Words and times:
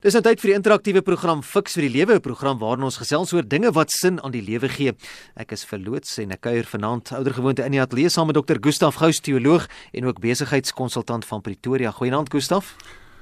Dis 0.00 0.14
nou 0.16 0.22
tyd 0.24 0.40
vir 0.40 0.48
die 0.48 0.54
interaktiewe 0.56 1.00
program 1.04 1.42
Fix 1.44 1.74
vir 1.76 1.84
die 1.84 1.90
Lewe, 1.98 2.14
'n 2.16 2.24
program 2.24 2.56
waarin 2.56 2.84
ons 2.88 2.96
gesels 2.96 3.34
oor 3.34 3.44
dinge 3.44 3.70
wat 3.76 3.90
sin 3.90 4.16
aan 4.24 4.32
die 4.32 4.40
lewe 4.40 4.66
gee. 4.66 4.94
Ek 5.36 5.52
is 5.52 5.62
verloots 5.62 6.16
en 6.18 6.30
ek 6.32 6.40
kuier 6.40 6.64
vanaand 6.64 7.12
oudergewoonte 7.12 7.66
in 7.66 7.72
die 7.72 7.82
ateljee 7.82 8.08
saam 8.08 8.28
met 8.28 8.36
Dr. 8.36 8.56
Gustaf 8.58 8.96
Gous, 8.96 9.20
teoloog 9.20 9.68
en 9.92 10.06
ook 10.06 10.18
besigheidskonsultant 10.18 11.26
van 11.26 11.42
Pretoria. 11.42 11.90
Goeienaand 11.90 12.32
Gustaf. 12.32 12.76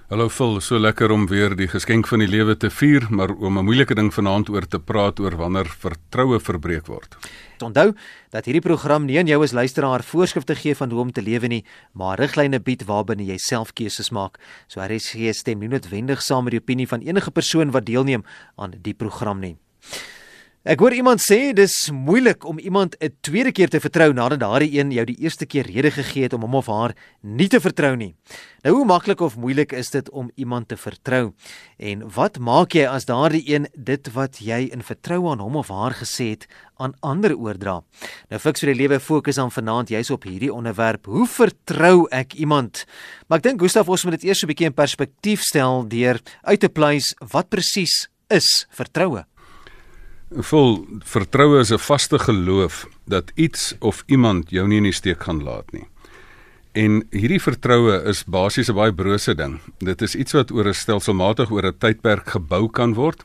Hallo 0.09 0.31
Phil, 0.33 0.55
so 0.65 0.79
lekker 0.81 1.13
om 1.13 1.27
weer 1.29 1.53
die 1.53 1.67
geskenk 1.69 2.07
van 2.09 2.23
die 2.23 2.31
lewe 2.33 2.55
te 2.57 2.71
vier, 2.73 3.05
maar 3.13 3.29
om 3.29 3.59
'n 3.59 3.65
moeilike 3.65 3.95
ding 3.95 4.09
vanaand 4.09 4.49
oor 4.49 4.65
te 4.67 4.79
praat 4.81 5.21
oor 5.21 5.37
wanneer 5.37 5.69
vertroue 5.69 6.41
verbreek 6.41 6.87
word. 6.87 7.17
Onthou 7.61 7.93
dat 8.31 8.45
hierdie 8.45 8.65
program 8.65 9.05
nie 9.05 9.19
aan 9.19 9.27
jou 9.27 9.43
as 9.43 9.53
luisteraar 9.53 10.03
voorskrifte 10.03 10.55
gee 10.55 10.75
van 10.75 10.91
hoe 10.91 11.01
om 11.01 11.13
te 11.13 11.21
lewe 11.23 11.47
nie, 11.47 11.65
maar 11.93 12.19
riglyne 12.19 12.59
bied 12.59 12.85
waarbinne 12.85 13.27
jy 13.27 13.37
self 13.37 13.75
keuses 13.75 14.11
maak. 14.11 14.39
So 14.67 14.81
RSG 14.81 15.35
stem 15.35 15.59
nie 15.59 15.69
noodwendig 15.69 16.23
saam 16.23 16.45
met 16.45 16.53
die 16.53 16.61
opinie 16.61 16.89
van 16.89 17.01
enige 17.01 17.31
persoon 17.31 17.71
wat 17.71 17.85
deelneem 17.85 18.25
aan 18.57 18.73
die 18.83 18.95
program 18.95 19.41
nie. 19.41 19.59
Ek 20.69 20.83
hoor 20.85 20.93
iemand 20.93 21.23
sê 21.25 21.55
dis 21.57 21.73
moeilik 21.97 22.43
om 22.45 22.59
iemand 22.61 22.93
'n 23.01 23.17
tweede 23.25 23.53
keer 23.53 23.71
te 23.73 23.81
vertrou 23.81 24.13
nadat 24.13 24.41
daardie 24.41 24.79
een 24.79 24.91
jou 24.93 25.05
die 25.05 25.17
eerste 25.17 25.47
keer 25.47 25.65
rede 25.65 25.91
gegee 25.91 26.23
het 26.23 26.33
om 26.33 26.43
hom 26.43 26.55
of 26.55 26.67
haar 26.67 26.95
nie 27.23 27.49
te 27.49 27.59
vertrou 27.59 27.97
nie. 27.97 28.15
Nou 28.63 28.75
hoe 28.75 28.85
maklik 28.85 29.21
of 29.21 29.37
moeilik 29.37 29.73
is 29.73 29.91
dit 29.91 30.11
om 30.11 30.31
iemand 30.37 30.69
te 30.69 30.77
vertrou? 30.77 31.33
En 31.79 32.11
wat 32.13 32.39
maak 32.39 32.73
jy 32.73 32.85
as 32.85 33.07
daardie 33.07 33.49
een 33.49 33.67
dit 33.75 34.13
wat 34.13 34.37
jy 34.41 34.69
in 34.71 34.83
vertroue 34.83 35.31
aan 35.31 35.41
hom 35.41 35.57
of 35.57 35.69
haar 35.69 35.95
gesê 35.95 36.31
het 36.31 36.47
aan 36.77 36.93
ander 37.01 37.35
oordra? 37.37 37.83
Nou 38.29 38.39
fiks 38.39 38.61
vir 38.61 38.75
die 38.75 38.83
lewe 38.83 39.01
fokus 39.01 39.39
aan 39.39 39.51
vanaand 39.51 39.89
jy's 39.89 40.11
op 40.11 40.25
hierdie 40.25 40.53
onderwerp. 40.53 41.07
Hoe 41.07 41.27
vertrou 41.27 42.07
ek 42.11 42.35
iemand? 42.35 42.85
Maar 43.29 43.39
ek 43.39 43.45
dink 43.45 43.61
Gustaf 43.61 43.89
ons 43.89 44.05
moet 44.05 44.21
dit 44.21 44.25
eers 44.25 44.43
'n 44.43 44.47
bietjie 44.47 44.67
in 44.67 44.75
perspektief 44.75 45.41
stel 45.41 45.89
deur 45.89 46.21
uit 46.43 46.61
te 46.61 46.69
pleis 46.69 47.15
wat 47.33 47.49
presies 47.49 48.09
is 48.29 48.67
vertroue. 48.69 49.25
Vol 50.29 50.85
vertroue 51.09 51.61
is 51.61 51.73
'n 51.73 51.79
vaste 51.79 52.19
geloof 52.19 52.87
dat 53.07 53.33
iets 53.35 53.75
of 53.81 54.03
iemand 54.07 54.51
jou 54.51 54.69
nie 54.69 54.77
in 54.77 54.83
die 54.83 54.93
steek 54.93 55.23
gaan 55.23 55.43
laat 55.43 55.73
nie. 55.73 55.87
En 56.73 57.03
hierdie 57.11 57.41
vertroue 57.41 58.03
is 58.05 58.25
basies 58.25 58.69
'n 58.69 58.75
baie 58.75 58.93
brose 58.93 59.35
ding. 59.35 59.61
Dit 59.79 60.03
is 60.03 60.15
iets 60.15 60.33
wat 60.33 60.51
oor 60.51 60.69
'n 60.69 60.75
stelselmatig 60.75 61.51
oor 61.51 61.65
'n 61.65 61.79
tydperk 61.79 62.29
gebou 62.29 62.69
kan 62.69 62.95
word. 62.95 63.25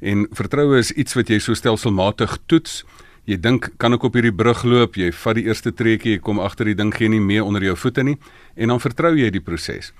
En 0.00 0.28
vertroue 0.30 0.78
is 0.78 0.92
iets 0.92 1.14
wat 1.14 1.28
jy 1.28 1.38
so 1.38 1.54
stelselmatig 1.54 2.38
toets. 2.46 2.84
Jy 3.24 3.40
dink, 3.40 3.70
kan 3.76 3.92
ek 3.92 4.02
op 4.02 4.14
hierdie 4.14 4.34
brug 4.34 4.62
loop? 4.62 4.94
Jy 4.94 5.12
vat 5.12 5.34
die 5.34 5.44
eerste 5.44 5.72
treukie, 5.72 6.12
jy 6.12 6.18
kom 6.18 6.38
agter 6.38 6.64
die 6.64 6.74
ding 6.74 6.94
gee 6.94 7.08
nie 7.08 7.20
meer 7.20 7.44
onder 7.44 7.62
jou 7.62 7.76
voete 7.76 8.02
nie 8.02 8.18
en 8.54 8.68
dan 8.68 8.80
vertrou 8.80 9.16
jy 9.16 9.30
die 9.30 9.40
proses. 9.40 9.92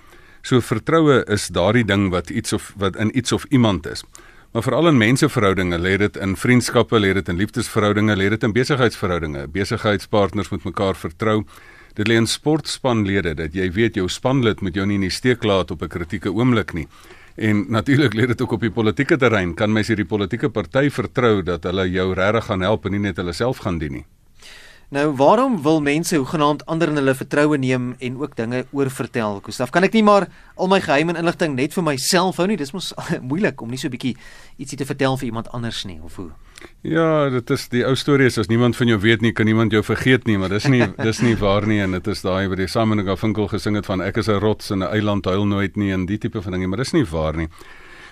So 0.42 0.60
vertroue 0.60 1.24
is 1.28 1.48
daardie 1.48 1.84
ding 1.84 2.10
wat 2.10 2.30
iets 2.30 2.52
of 2.52 2.72
wat 2.76 2.96
in 2.96 3.10
iets 3.18 3.32
of 3.32 3.44
iemand 3.50 3.86
is. 3.86 4.04
Maar 4.56 4.64
veral 4.64 4.86
in 4.88 4.96
menseverhoudinge, 4.96 5.76
lê 5.78 5.98
dit 6.00 6.14
in 6.16 6.30
vriendskappe, 6.32 6.96
lê 6.96 7.10
dit 7.12 7.26
in 7.28 7.36
liefdesverhoudinge, 7.36 8.14
lê 8.16 8.30
dit 8.32 8.44
in 8.46 8.54
besigheidsverhoudinge. 8.56 9.42
Besigheidspartners 9.52 10.48
moet 10.48 10.64
mekaar 10.64 10.96
vertrou. 10.96 11.42
Dit 11.98 12.08
lê 12.08 12.16
in 12.16 12.24
sportspanlede 12.24 13.34
dat 13.36 13.52
jy 13.52 13.68
weet 13.76 14.00
jou 14.00 14.08
spanlid 14.08 14.64
moet 14.64 14.80
jou 14.80 14.86
nie 14.88 14.96
in 14.96 15.04
die 15.04 15.12
steek 15.12 15.44
laat 15.44 15.76
op 15.76 15.82
'n 15.82 15.92
kritieke 15.92 16.32
oomblik 16.32 16.72
nie. 16.72 16.88
En 17.36 17.66
natuurlik 17.68 18.14
lê 18.14 18.26
dit 18.26 18.40
ook 18.40 18.52
op 18.52 18.60
die 18.60 18.72
politieke 18.72 19.18
terrein. 19.18 19.54
Kan 19.54 19.72
mens 19.72 19.88
hierdie 19.88 20.08
politieke 20.08 20.48
party 20.48 20.88
vertrou 20.88 21.42
dat 21.42 21.64
hulle 21.64 21.90
jou 21.90 22.14
regtig 22.14 22.44
gaan 22.44 22.60
help 22.60 22.86
en 22.86 22.92
nie 22.92 23.00
net 23.00 23.16
hulle 23.16 23.32
self 23.32 23.58
gaan 23.58 23.78
dien 23.78 23.92
nie? 23.92 24.06
Nou, 24.94 25.16
waarom 25.18 25.62
wil 25.62 25.80
mense 25.82 26.14
hoegenaamd 26.16 26.60
ander 26.70 26.92
in 26.92 26.94
hulle 27.00 27.14
vertroue 27.18 27.58
neem 27.58 27.88
en 27.98 28.18
ook 28.20 28.36
dinge 28.38 28.60
oorvertel? 28.70 29.40
Gustaf, 29.42 29.72
kan 29.74 29.82
ek 29.82 29.96
nie 29.98 30.04
maar 30.06 30.28
al 30.54 30.70
my 30.70 30.78
geheime 30.78 31.10
en 31.10 31.18
inligting 31.18 31.56
net 31.58 31.74
vir 31.74 31.82
myself 31.82 32.38
hou 32.38 32.46
nie? 32.46 32.58
Dis 32.60 32.70
mos 32.70 32.92
moeilik 33.30 33.58
om 33.62 33.72
nie 33.74 33.80
so 33.82 33.88
'n 33.88 33.96
bietjie 33.96 34.14
ietsie 34.62 34.78
te 34.78 34.86
vertel 34.86 35.18
vir 35.18 35.26
iemand 35.26 35.50
anders 35.50 35.82
nie, 35.90 35.98
of 36.04 36.14
hoe? 36.16 36.30
Ja, 36.86 37.28
dit 37.30 37.50
is 37.50 37.66
die 37.68 37.82
ou 37.84 37.96
storie 37.96 38.26
is 38.30 38.38
as 38.38 38.46
niemand 38.46 38.76
van 38.76 38.86
jou 38.86 38.98
weet 38.98 39.22
nie, 39.22 39.32
kan 39.32 39.46
niemand 39.46 39.72
jou 39.72 39.82
vergeet 39.82 40.26
nie, 40.26 40.38
maar 40.38 40.54
dis 40.54 40.68
nie 40.68 40.86
dis 41.08 41.20
nie 41.20 41.34
waar 41.34 41.66
nie 41.66 41.80
en 41.82 41.90
dit 41.90 42.06
is 42.06 42.22
daai 42.22 42.46
wat 42.46 42.58
die 42.58 42.68
Simon 42.68 43.02
Garfunkel 43.04 43.48
gesing 43.48 43.74
het 43.74 43.86
van 43.86 44.00
ek 44.00 44.16
is 44.22 44.28
'n 44.28 44.38
rots 44.38 44.70
in 44.70 44.84
'n 44.84 44.92
eiland 44.94 45.24
huil 45.24 45.46
nooit 45.46 45.76
nie 45.76 45.90
en 45.90 46.06
die 46.06 46.18
tipe 46.18 46.42
van 46.42 46.52
dinge, 46.52 46.68
maar 46.68 46.78
dis 46.78 46.92
nie 46.92 47.04
waar 47.04 47.36
nie. 47.36 47.48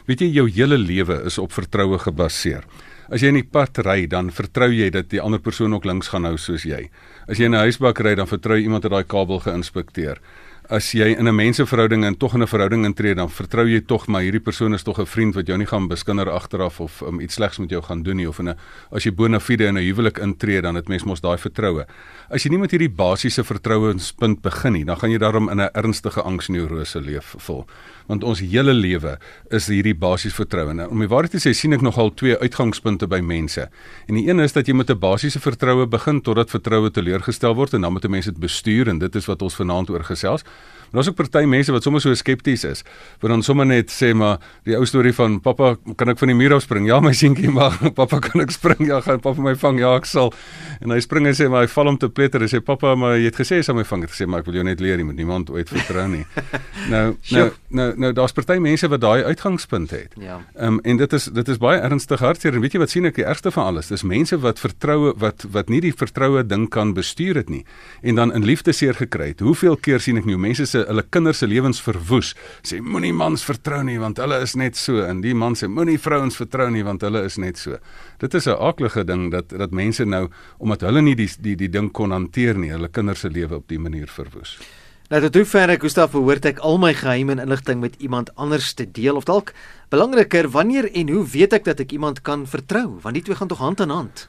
Weet 0.07 0.21
jy 0.21 0.27
jou 0.27 0.51
hele 0.51 0.77
lewe 0.77 1.23
is 1.25 1.39
op 1.39 1.53
vertroue 1.53 1.99
gebaseer. 1.99 2.65
As 3.13 3.21
jy 3.21 3.29
in 3.35 3.37
die 3.37 3.45
pad 3.45 3.77
ry, 3.85 4.07
dan 4.09 4.31
vertrou 4.33 4.71
jy 4.73 4.89
dat 4.89 5.11
die 5.13 5.21
ander 5.21 5.41
persoon 5.43 5.75
ook 5.77 5.85
links 5.85 6.09
gaan 6.09 6.25
hou 6.25 6.39
soos 6.41 6.65
jy. 6.65 6.89
As 7.29 7.37
jy 7.37 7.45
in 7.45 7.55
'n 7.55 7.67
huisbak 7.69 8.01
ry, 8.01 8.15
dan 8.15 8.27
vertrou 8.27 8.57
jy 8.57 8.65
iemand 8.65 8.83
dat 8.83 8.93
daai 8.93 9.05
kabel 9.05 9.41
geïnspekteer. 9.41 10.17
As 10.71 10.93
jy 10.93 11.13
in 11.13 11.29
'n 11.29 11.37
menseverhouding 11.37 12.05
en 12.05 12.17
tog 12.17 12.35
in 12.35 12.41
'n 12.41 12.47
verhouding 12.47 12.85
intree, 12.87 13.15
dan 13.15 13.29
vertrou 13.29 13.69
jy 13.69 13.81
tog 13.81 14.07
maar 14.07 14.23
hierdie 14.23 14.41
persoon 14.41 14.73
is 14.73 14.83
tog 14.83 14.99
'n 14.99 15.07
vriend 15.07 15.35
wat 15.35 15.47
jou 15.47 15.59
nie 15.59 15.67
gaan 15.67 15.89
beskinder 15.89 16.31
agteraf 16.31 16.81
of 16.81 17.03
um, 17.03 17.21
iets 17.21 17.35
slegs 17.35 17.59
met 17.59 17.71
jou 17.71 17.83
gaan 17.83 18.03
doen 18.03 18.17
nie 18.17 18.29
of 18.29 18.39
in 18.39 18.49
'n 18.49 18.57
as 18.91 19.05
jy 19.05 19.13
bona 19.13 19.39
fide 19.41 19.67
in 19.67 19.77
'n 19.77 19.85
huwelik 19.85 20.19
intree, 20.19 20.63
dan 20.63 20.75
het 20.75 20.89
mens 20.89 21.05
mos 21.05 21.21
daai 21.21 21.37
vertroue. 21.37 21.85
As 22.31 22.45
jy 22.45 22.51
nie 22.51 22.59
met 22.59 22.71
hierdie 22.71 22.89
basiese 22.89 23.45
vertrouenspunt 23.45 24.41
begin 24.41 24.73
nie, 24.73 24.85
dan 24.85 24.97
gaan 24.97 25.11
jy 25.11 25.19
daarom 25.19 25.51
in 25.51 25.61
'n 25.61 25.69
ernstige 25.75 26.23
angsneurose 26.23 27.01
leef 27.01 27.35
vol 27.39 27.67
want 28.07 28.25
ons 28.25 28.41
hele 28.41 28.73
lewe 28.73 29.17
is 29.51 29.69
hierdie 29.73 29.95
basiese 29.97 30.37
vertroue. 30.37 30.75
Nou, 30.77 30.89
om 30.93 31.01
die 31.01 31.09
waarheid 31.09 31.37
te 31.37 31.41
sê, 31.43 31.55
sien 31.57 31.73
ek 31.73 31.85
nogal 31.85 32.13
twee 32.15 32.37
uitgangspunte 32.39 33.09
by 33.11 33.21
mense. 33.25 33.69
En 34.09 34.19
die 34.19 34.27
een 34.29 34.41
is 34.45 34.53
dat 34.53 34.69
jy 34.69 34.75
met 34.75 34.91
'n 34.91 34.99
basiese 34.99 35.41
vertroue 35.41 35.87
begin 35.87 36.21
totdat 36.21 36.51
vertroue 36.51 36.91
teleurgestel 36.91 37.55
word 37.55 37.75
en 37.75 37.81
dan 37.81 37.93
moet 37.93 38.05
'n 38.05 38.11
mens 38.11 38.27
dit 38.27 38.39
bestuur 38.39 38.89
en 38.89 38.99
dit 38.99 39.15
is 39.15 39.27
wat 39.27 39.43
ons 39.43 39.55
vanaand 39.55 39.91
oor 39.91 40.05
gesels. 40.05 40.45
Maar 40.95 41.03
daar's 41.03 41.09
ook 41.09 41.17
party 41.27 41.45
mense 41.45 41.73
wat 41.73 41.83
sommer 41.83 42.01
so 42.01 42.15
skepties 42.15 42.65
is. 42.65 42.85
Wat 43.19 43.31
dan 43.31 43.43
sommer 43.43 43.67
net 43.67 43.91
sê 43.91 44.13
maar 44.15 44.37
die 44.63 44.77
ou 44.79 44.85
storie 44.87 45.11
van 45.15 45.41
pappa, 45.43 45.73
kan 45.99 46.13
ek 46.13 46.21
van 46.21 46.31
die 46.31 46.37
muur 46.39 46.53
af 46.55 46.63
spring? 46.63 46.87
Ja 46.87 47.01
my 47.03 47.11
seentjie, 47.19 47.51
maar 47.51 47.75
pappa 47.99 48.21
kan 48.23 48.45
ek 48.45 48.55
spring? 48.55 48.85
Ja, 48.87 49.01
gaan 49.03 49.19
pappa 49.19 49.43
my 49.43 49.57
vang? 49.59 49.81
Ja, 49.83 49.97
ek 49.99 50.07
sal. 50.07 50.31
En 50.79 50.95
hy 50.95 51.01
spring 51.03 51.27
en 51.27 51.35
sê 51.35 51.49
maar 51.51 51.67
hy 51.67 51.71
val 51.73 51.91
om 51.91 51.99
te 51.99 52.07
pletter 52.07 52.47
en 52.47 52.53
sê 52.53 52.61
pappa, 52.63 52.93
maar 52.95 53.17
jy 53.19 53.27
het 53.27 53.41
gesê 53.43 53.59
jy 53.59 53.65
sal 53.67 53.75
my 53.75 53.83
vang. 53.89 54.05
Ek 54.07 54.15
sê 54.15 54.29
maar 54.31 54.45
ek 54.45 54.53
wil 54.53 54.61
jou 54.61 54.67
net 54.69 54.85
leer, 54.85 55.03
jy 55.03 55.09
moet 55.09 55.19
niemand 55.19 55.51
ooit 55.51 55.73
vertrou 55.75 56.05
nie. 56.13 56.23
nou, 56.95 57.03
nou, 57.33 57.49
nou, 57.75 57.89
nou 58.05 58.13
daar's 58.21 58.37
party 58.39 58.61
mense 58.63 58.93
wat 58.95 59.03
daai 59.03 59.27
uitgangspunt 59.33 59.97
het. 59.97 60.15
Ja. 60.23 60.39
Ehm 60.55 60.79
um, 60.79 60.81
en 60.85 61.03
dit 61.03 61.19
is 61.19 61.27
dit 61.27 61.53
is 61.57 61.59
baie 61.59 61.83
ernstig 61.83 62.23
hartseer 62.23 62.55
en 62.55 62.63
weet 62.63 62.79
jy 62.79 62.85
wat 62.85 62.95
sien 62.95 63.11
ek 63.11 63.19
die 63.19 63.27
ergste 63.27 63.51
van 63.51 63.73
alles? 63.73 63.91
Dis 63.91 64.07
mense 64.07 64.39
wat 64.47 64.63
vertroue 64.63 65.17
wat 65.19 65.43
wat 65.51 65.75
nie 65.75 65.83
die 65.83 65.95
vertroue 66.05 66.47
ding 66.47 66.69
kan 66.71 66.95
bestuur 66.95 67.43
het 67.43 67.51
nie 67.51 67.65
en 68.07 68.23
dan 68.23 68.31
in 68.31 68.47
liefde 68.47 68.71
seer 68.71 68.95
gekry 68.95 69.33
het. 69.35 69.43
Hoeveel 69.43 69.75
keer 69.83 69.99
sien 69.99 70.23
ek 70.23 70.31
nie 70.31 70.39
mense 70.39 70.71
se 70.71 70.84
hulle 70.87 71.05
kinders 71.11 71.39
se 71.43 71.47
lewens 71.47 71.81
verwoes. 71.85 72.35
Sê 72.63 72.81
moenie 72.81 73.13
mans 73.13 73.45
vertrou 73.45 73.83
nie 73.87 73.99
want 73.99 74.19
hulle 74.23 74.41
is 74.45 74.55
net 74.55 74.77
so 74.77 75.05
en 75.05 75.21
die 75.25 75.35
man 75.35 75.55
sê 75.59 75.69
moenie 75.69 75.99
vrouens 75.99 76.37
vertrou 76.37 76.71
nie 76.71 76.85
want 76.87 77.03
hulle 77.07 77.25
is 77.25 77.39
net 77.39 77.59
so. 77.59 77.79
Dit 78.21 78.35
is 78.35 78.47
'n 78.47 78.59
aaklige 78.59 79.05
ding 79.05 79.31
dat 79.31 79.49
dat 79.49 79.71
mense 79.71 80.05
nou 80.05 80.29
omdat 80.59 80.81
hulle 80.81 81.03
nie 81.03 81.15
die 81.15 81.31
die 81.41 81.57
die 81.57 81.69
ding 81.69 81.93
kon 81.93 82.11
hanteer 82.11 82.55
nie, 82.59 82.71
hulle 82.71 82.89
kinders 82.89 83.21
se 83.21 83.29
lewe 83.29 83.57
op 83.57 83.69
die 83.69 83.79
manier 83.79 84.07
verwoes. 84.09 84.59
Nou 85.11 85.21
tot 85.21 85.35
hoe 85.35 85.45
ver 85.45 85.71
ek 85.71 85.83
Gustaf 85.85 86.13
behoort 86.13 86.47
ek 86.49 86.59
al 86.59 86.79
my 86.79 86.95
geheime 86.97 87.33
en 87.33 87.39
inligting 87.39 87.81
met 87.81 87.95
iemand 88.01 88.31
anders 88.41 88.73
te 88.73 88.87
deel 88.91 89.17
of 89.17 89.25
dalk 89.25 89.53
belangriker 89.93 90.49
wanneer 90.49 90.89
en 90.93 91.09
hoe 91.09 91.27
weet 91.29 91.53
ek 91.53 91.65
dat 91.65 91.81
ek 91.81 91.93
iemand 91.93 92.23
kan 92.23 92.47
vertrou 92.47 92.99
want 93.03 93.15
die 93.15 93.23
twee 93.23 93.37
gaan 93.37 93.49
tog 93.49 93.59
hand 93.59 93.81
aan 93.81 93.91
hand. 93.91 94.29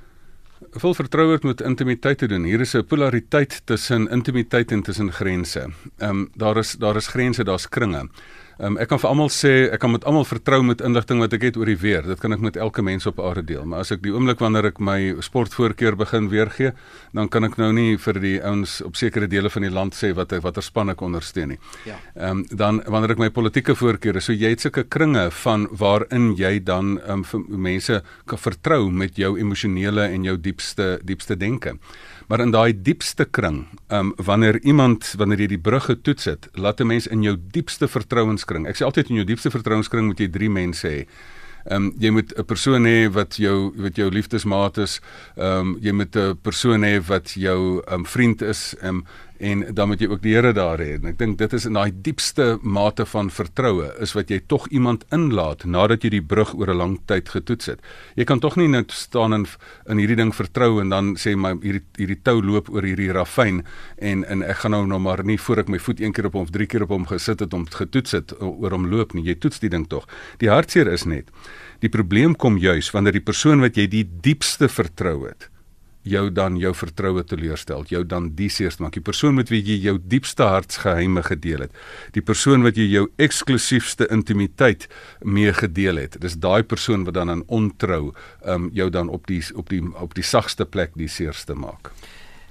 Vol 0.62 0.94
vertroue 0.96 1.40
met 1.44 1.62
intimiteit 1.62 2.18
te 2.18 2.28
doen. 2.32 2.44
Hier 2.48 2.62
is 2.62 2.76
'n 2.76 2.86
polariteit 2.88 3.62
tussen 3.66 4.08
intimiteit 4.10 4.72
en 4.72 4.82
tussen 4.82 5.12
grense. 5.12 5.72
Ehm 5.98 6.10
um, 6.10 6.30
daar 6.36 6.58
is 6.58 6.72
daar 6.72 6.96
is 6.96 7.08
grense, 7.08 7.44
daar's 7.44 7.70
kringe. 7.70 8.10
Um, 8.58 8.78
ek 8.80 8.88
kan 8.88 9.02
vir 9.02 9.10
almal 9.10 9.32
sê 9.34 9.52
ek 9.68 9.82
kan 9.84 9.92
met 9.92 10.06
almal 10.08 10.24
vertrou 10.28 10.62
met 10.64 10.80
inligting 10.86 11.20
wat 11.20 11.34
ek 11.36 11.50
het 11.50 11.58
oor 11.60 11.68
die 11.68 11.78
weer. 11.80 12.06
Dit 12.08 12.22
kan 12.24 12.32
ek 12.32 12.44
met 12.44 12.56
elke 12.56 12.84
mens 12.86 13.08
op 13.10 13.20
aarde 13.20 13.44
deel. 13.44 13.66
Maar 13.68 13.84
as 13.84 13.92
ek 13.92 14.04
die 14.06 14.14
oomblik 14.16 14.40
wanneer 14.40 14.70
ek 14.72 14.80
my 14.80 15.16
sportvoorkeur 15.26 15.98
begin 16.00 16.30
weergee, 16.32 16.72
dan 17.16 17.28
kan 17.32 17.44
ek 17.50 17.58
nou 17.60 17.72
nie 17.76 17.98
vir 18.00 18.20
die 18.24 18.38
ouens 18.40 18.78
op 18.86 18.96
sekere 18.96 19.28
dele 19.28 19.52
van 19.52 19.68
die 19.68 19.74
land 19.74 19.98
sê 19.98 20.14
wat 20.16 20.32
watter 20.46 20.64
span 20.64 20.94
ek 20.94 21.04
ondersteun 21.04 21.56
nie. 21.56 21.60
Ja. 21.88 22.00
Ehm 22.16 22.32
um, 22.32 22.44
dan 22.56 22.80
wanneer 22.88 23.16
ek 23.16 23.24
my 23.26 23.30
politieke 23.34 23.76
voorkeure, 23.76 24.22
so 24.24 24.34
jy 24.34 24.54
het 24.54 24.64
sulke 24.64 24.86
kringe 24.88 25.28
van 25.44 25.68
waarin 25.72 26.32
jy 26.40 26.60
dan 26.64 26.96
um, 27.12 27.26
mense 27.48 28.02
kan 28.26 28.40
vertrou 28.40 28.88
met 28.92 29.20
jou 29.20 29.36
emosionele 29.40 30.08
en 30.16 30.24
jou 30.24 30.38
diepste 30.40 31.00
diepste 31.04 31.36
denke. 31.36 31.76
Maar 32.28 32.40
in 32.40 32.52
daai 32.52 32.74
diepste 32.82 33.26
kring, 33.26 33.68
um, 33.94 34.14
wanneer 34.18 34.60
iemand 34.64 35.14
wanneer 35.18 35.46
jy 35.46 35.48
die 35.48 35.62
brug 35.62 35.86
getoets 35.86 36.26
het, 36.26 36.50
laat 36.54 36.80
'n 36.82 36.88
mens 36.88 37.08
in 37.08 37.22
jou 37.22 37.38
diepste 37.52 37.88
vertrouenskring. 37.88 38.68
Ek 38.68 38.76
sê 38.76 38.84
altyd 38.86 39.10
in 39.10 39.16
jou 39.16 39.26
diepste 39.26 39.52
vertrouenskring 39.52 40.06
moet 40.08 40.20
jy 40.20 40.30
3 40.30 40.50
mense 40.50 40.88
hê. 40.88 41.06
Ehm 41.66 41.84
um, 41.84 41.94
jy 41.98 42.10
moet 42.10 42.34
'n 42.38 42.46
persoon 42.46 42.86
hê 42.86 43.10
wat 43.10 43.38
jou 43.38 43.74
wat 43.76 43.96
jou 43.96 44.10
liefdesmaat 44.12 44.78
is. 44.78 45.02
Ehm 45.36 45.60
um, 45.60 45.78
jy 45.82 45.92
moet 45.92 46.16
'n 46.16 46.38
persoon 46.42 46.84
hê 46.84 47.02
wat 47.08 47.34
jou 47.34 47.82
ehm 47.88 47.94
um, 47.94 48.06
vriend 48.06 48.42
is. 48.42 48.76
Ehm 48.82 48.88
um, 48.88 49.06
en 49.38 49.64
dan 49.76 49.88
moet 49.88 50.02
jy 50.02 50.08
ook 50.10 50.22
die 50.24 50.34
Here 50.36 50.54
daar 50.54 50.80
hê. 50.80 50.96
En 50.98 51.10
ek 51.12 51.18
dink 51.20 51.38
dit 51.40 51.54
is 51.54 51.66
in 51.68 51.78
daai 51.78 51.92
diepste 51.92 52.58
mate 52.62 53.06
van 53.10 53.30
vertroue 53.34 53.92
is 54.04 54.16
wat 54.16 54.32
jy 54.32 54.42
tog 54.48 54.68
iemand 54.68 55.06
inlaat 55.16 55.66
nadat 55.66 56.04
jy 56.04 56.16
die 56.18 56.24
brug 56.24 56.54
oor 56.56 56.72
'n 56.74 56.78
lang 56.78 57.00
tyd 57.06 57.30
getoets 57.30 57.66
het. 57.66 57.80
Jy 58.16 58.24
kan 58.24 58.40
tog 58.40 58.56
nie 58.56 58.68
net 58.68 58.92
staan 58.92 59.34
in 59.34 59.46
in 59.88 59.98
hierdie 59.98 60.16
ding 60.16 60.34
vertrou 60.34 60.82
en 60.82 60.90
dan 60.90 61.16
sê 61.16 61.36
my 61.36 61.56
hierdie 61.62 61.84
hierdie 61.98 62.22
tou 62.24 62.42
loop 62.42 62.70
oor 62.70 62.84
hierdie 62.84 63.12
ravyn 63.12 63.64
en 63.98 64.24
en 64.24 64.44
ek 64.44 64.58
gaan 64.58 64.72
nou 64.72 64.86
nog 64.86 65.02
maar 65.02 65.24
nie 65.24 65.38
voor 65.38 65.60
ek 65.60 65.70
my 65.70 65.80
voet 65.80 66.02
een 66.02 66.14
keer 66.14 66.26
op 66.26 66.34
hom 66.34 66.42
of 66.42 66.52
drie 66.52 66.68
keer 66.68 66.84
op 66.84 66.90
hom 66.90 67.06
gesit 67.06 67.40
het 67.40 67.54
om 67.54 67.66
getoets 67.66 68.12
het 68.12 68.34
oor 68.42 68.72
hom 68.72 68.88
loop 68.88 69.14
nie. 69.14 69.24
Jy 69.24 69.36
toets 69.36 69.60
die 69.60 69.70
ding 69.70 69.88
tog. 69.88 70.08
Die 70.38 70.50
hartseer 70.50 70.88
is 70.88 71.06
net 71.06 71.30
die 71.80 71.90
probleem 71.90 72.36
kom 72.36 72.58
juis 72.58 72.92
wanneer 72.92 73.12
die 73.12 73.26
persoon 73.26 73.62
wat 73.62 73.76
jy 73.76 73.88
die 73.88 74.06
diepste 74.22 74.70
vertrou 74.72 75.28
het 75.28 75.50
jou 76.06 76.30
dan 76.34 76.58
jou 76.62 76.72
vertroue 76.78 77.24
teleurstel, 77.26 77.86
jou 77.90 78.04
dan 78.06 78.30
die 78.38 78.50
seerste 78.54 78.86
maak. 78.86 78.94
Die 78.98 79.06
persoon 79.06 79.36
met 79.40 79.50
wie 79.54 79.62
jy 79.66 79.80
jou 79.88 79.98
diepste 80.02 80.48
hartsgeheime 80.50 81.24
gedeel 81.26 81.66
het, 81.66 81.74
die 82.14 82.24
persoon 82.26 82.66
wat 82.66 82.78
jy 82.78 82.88
jou 82.92 83.08
eksklusiefste 83.22 84.08
intimiteit 84.14 84.88
mee 85.22 85.54
gedeel 85.54 86.04
het. 86.06 86.20
Dis 86.22 86.38
daai 86.42 86.64
persoon 86.64 87.08
wat 87.08 87.18
dan 87.18 87.34
aan 87.34 87.44
ontrou 87.48 88.14
um 88.46 88.70
jou 88.74 88.90
dan 88.94 89.10
op 89.10 89.26
die 89.28 89.42
op 89.56 89.70
die 89.74 89.82
op 90.02 90.14
die 90.16 90.26
sagste 90.26 90.66
plek 90.66 90.94
die 90.96 91.10
seerste 91.10 91.58
maak. 91.58 91.92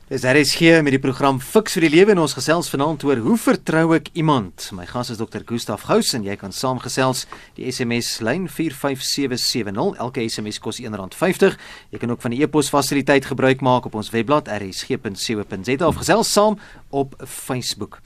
Dis 0.04 0.20
RSG 0.20 0.82
met 0.84 0.92
die 0.92 1.00
program 1.00 1.38
Fix 1.40 1.78
vir 1.78 1.86
die 1.86 1.94
lewe 1.94 2.12
en 2.12 2.18
ons 2.20 2.34
gesels 2.36 2.66
vanaand 2.68 3.06
oor 3.08 3.22
hoe 3.24 3.38
vertrou 3.40 3.94
ek 3.96 4.10
iemand. 4.12 4.66
My 4.76 4.84
gas 4.84 5.08
is 5.14 5.16
Dr. 5.16 5.40
Gustaf 5.48 5.86
Gous 5.88 6.10
en 6.12 6.26
jy 6.26 6.34
kan 6.36 6.52
saamgesels 6.52 7.22
die 7.56 7.72
SMS 7.72 8.18
lyn 8.20 8.44
45770. 8.52 9.96
Elke 10.04 10.26
SMS 10.28 10.60
kos 10.60 10.82
R1.50. 10.84 11.56
Jy 11.88 12.02
kan 12.02 12.12
ook 12.12 12.20
van 12.20 12.36
die 12.36 12.42
e-pos 12.44 12.68
fasiliteit 12.68 13.30
gebruik 13.32 13.64
maak 13.64 13.88
op 13.88 13.96
ons 13.96 14.12
webblad 14.12 14.52
rsg.co.za 14.52 15.88
of 15.88 16.02
gesels 16.02 16.36
saam 16.36 16.60
op 16.92 17.16
Facebook. 17.24 18.02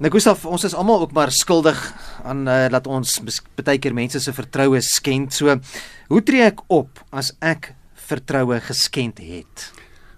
Nou 0.00 0.08
Gustaf, 0.16 0.48
ons 0.48 0.64
is 0.64 0.72
almal 0.72 1.04
ook 1.04 1.12
maar 1.12 1.36
skuldig 1.36 1.84
aan 2.24 2.48
uh, 2.48 2.62
dat 2.72 2.88
ons 2.88 3.20
baie 3.60 3.76
keer 3.76 3.92
mense 3.92 4.24
se 4.24 4.32
vertroue 4.32 4.80
skend. 4.80 5.36
So, 5.36 5.60
hoe 6.08 6.24
tree 6.24 6.48
ek 6.48 6.64
op 6.72 7.04
as 7.12 7.34
ek 7.44 7.74
vertroue 8.08 8.64
geskend 8.72 9.20
het? 9.20 9.73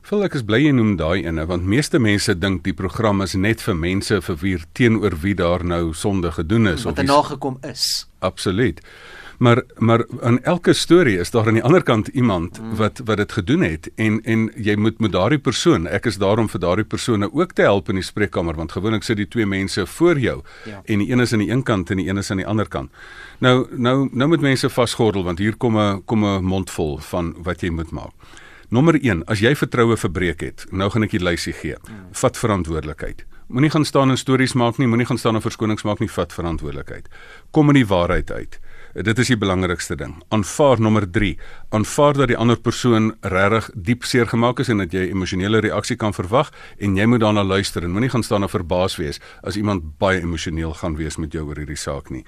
Vol 0.07 0.23
ek 0.23 0.37
is 0.39 0.45
bly 0.47 0.61
jy 0.63 0.71
noem 0.71 0.93
daai 1.01 1.25
ene 1.25 1.43
want 1.51 1.65
meeste 1.67 1.99
mense 1.99 2.31
dink 2.39 2.61
die 2.63 2.75
program 2.79 3.25
is 3.25 3.33
net 3.35 3.63
vir 3.65 3.75
mense 3.75 4.21
vir 4.23 4.37
wie 4.39 4.59
teenoor 4.79 5.17
wie 5.25 5.33
daar 5.35 5.65
nou 5.67 5.89
sonde 5.99 6.31
gedoen 6.37 6.71
is 6.71 6.85
wat 6.87 6.93
of 6.93 7.01
wat 7.01 7.09
nagekom 7.09 7.57
is. 7.67 8.07
Absoluut. 8.23 8.79
Maar 9.43 9.65
maar 9.79 10.05
in 10.23 10.39
elke 10.45 10.77
storie 10.79 11.17
is 11.19 11.35
daar 11.35 11.51
aan 11.51 11.59
die 11.59 11.65
ander 11.67 11.83
kant 11.83 12.13
iemand 12.15 12.61
mm. 12.61 12.77
wat 12.79 13.03
wat 13.05 13.19
dit 13.19 13.35
gedoen 13.41 13.67
het 13.67 13.91
en 13.97 14.23
en 14.23 14.47
jy 14.55 14.77
moet 14.77 15.03
met 15.03 15.13
daardie 15.13 15.43
persoon, 15.43 15.91
ek 15.91 16.07
is 16.07 16.23
daarom 16.23 16.47
vir 16.55 16.63
daardie 16.69 16.87
persone 16.87 17.33
ook 17.33 17.59
te 17.59 17.67
help 17.67 17.91
in 17.91 17.99
die 17.99 18.07
spreekkamer 18.07 18.55
want 18.55 18.79
gewoonlik 18.79 19.03
sit 19.03 19.19
die 19.19 19.29
twee 19.29 19.47
mense 19.47 19.87
voor 19.99 20.23
jou 20.23 20.39
ja. 20.71 20.85
en 20.85 21.03
die 21.03 21.11
een 21.11 21.21
is 21.21 21.33
aan 21.33 21.43
die 21.43 21.51
een 21.51 21.67
kant 21.67 21.91
en 21.91 21.99
die 21.99 22.07
een 22.07 22.23
is 22.23 22.31
aan 22.31 22.45
die 22.45 22.47
ander 22.47 22.69
kant. 22.69 22.95
Nou 23.43 23.67
nou 23.75 24.09
nou 24.13 24.29
moet 24.29 24.51
mense 24.53 24.71
vasgordel 24.71 25.27
want 25.27 25.43
hier 25.43 25.57
kom 25.57 25.75
'n 25.77 26.03
kom 26.05 26.25
'n 26.25 26.45
mondvol 26.45 26.99
van 27.11 27.35
wat 27.43 27.61
jy 27.61 27.75
moet 27.75 27.91
maak. 27.91 28.15
Nommer 28.69 28.97
1, 28.99 29.21
as 29.31 29.39
jy 29.39 29.53
vertroue 29.55 29.95
verbreek 29.95 30.41
het, 30.43 30.65
nou 30.75 30.89
gaan 30.91 31.07
ek 31.07 31.13
die 31.15 31.23
lysie 31.23 31.53
gee. 31.55 31.77
Vat 32.19 32.39
verantwoordelikheid. 32.41 33.23
Moenie 33.47 33.71
gaan 33.71 33.87
staan 33.87 34.11
en 34.11 34.19
stories 34.19 34.57
maak 34.59 34.81
nie, 34.83 34.89
moenie 34.91 35.07
gaan 35.07 35.21
staan 35.23 35.39
en 35.39 35.45
verskonings 35.45 35.87
maak 35.87 36.03
nie, 36.03 36.09
vat 36.11 36.35
verantwoordelikheid. 36.35 37.07
Kom 37.55 37.71
in 37.71 37.79
die 37.79 37.87
waarheid 37.87 38.33
uit. 38.35 38.59
Dit 39.07 39.23
is 39.23 39.31
die 39.31 39.39
belangrikste 39.39 39.95
ding. 39.95 40.17
Aanvaar 40.35 40.83
nommer 40.83 41.07
3. 41.07 41.37
Aanvaar 41.79 42.19
dat 42.19 42.33
die 42.33 42.41
ander 42.43 42.59
persoon 42.59 43.13
regtig 43.23 43.71
diep 43.77 44.03
seer 44.03 44.27
gemaak 44.27 44.59
is 44.65 44.73
en 44.75 44.83
dat 44.83 44.91
jy 44.91 45.13
emosionele 45.13 45.63
reaksie 45.63 45.95
kan 46.01 46.17
verwag 46.17 46.51
en 46.83 46.99
jy 46.99 47.07
moet 47.07 47.23
daarna 47.23 47.47
luister 47.47 47.87
en 47.87 47.95
moenie 47.95 48.11
gaan 48.11 48.27
staan 48.27 48.43
en 48.43 48.51
verbaas 48.51 48.99
wees 48.99 49.23
as 49.47 49.55
iemand 49.61 49.93
baie 50.03 50.19
emosioneel 50.19 50.75
gaan 50.75 50.99
wees 50.99 51.21
met 51.23 51.31
jou 51.31 51.47
oor 51.47 51.63
hierdie 51.63 51.79
saak 51.79 52.11
nie. 52.11 52.25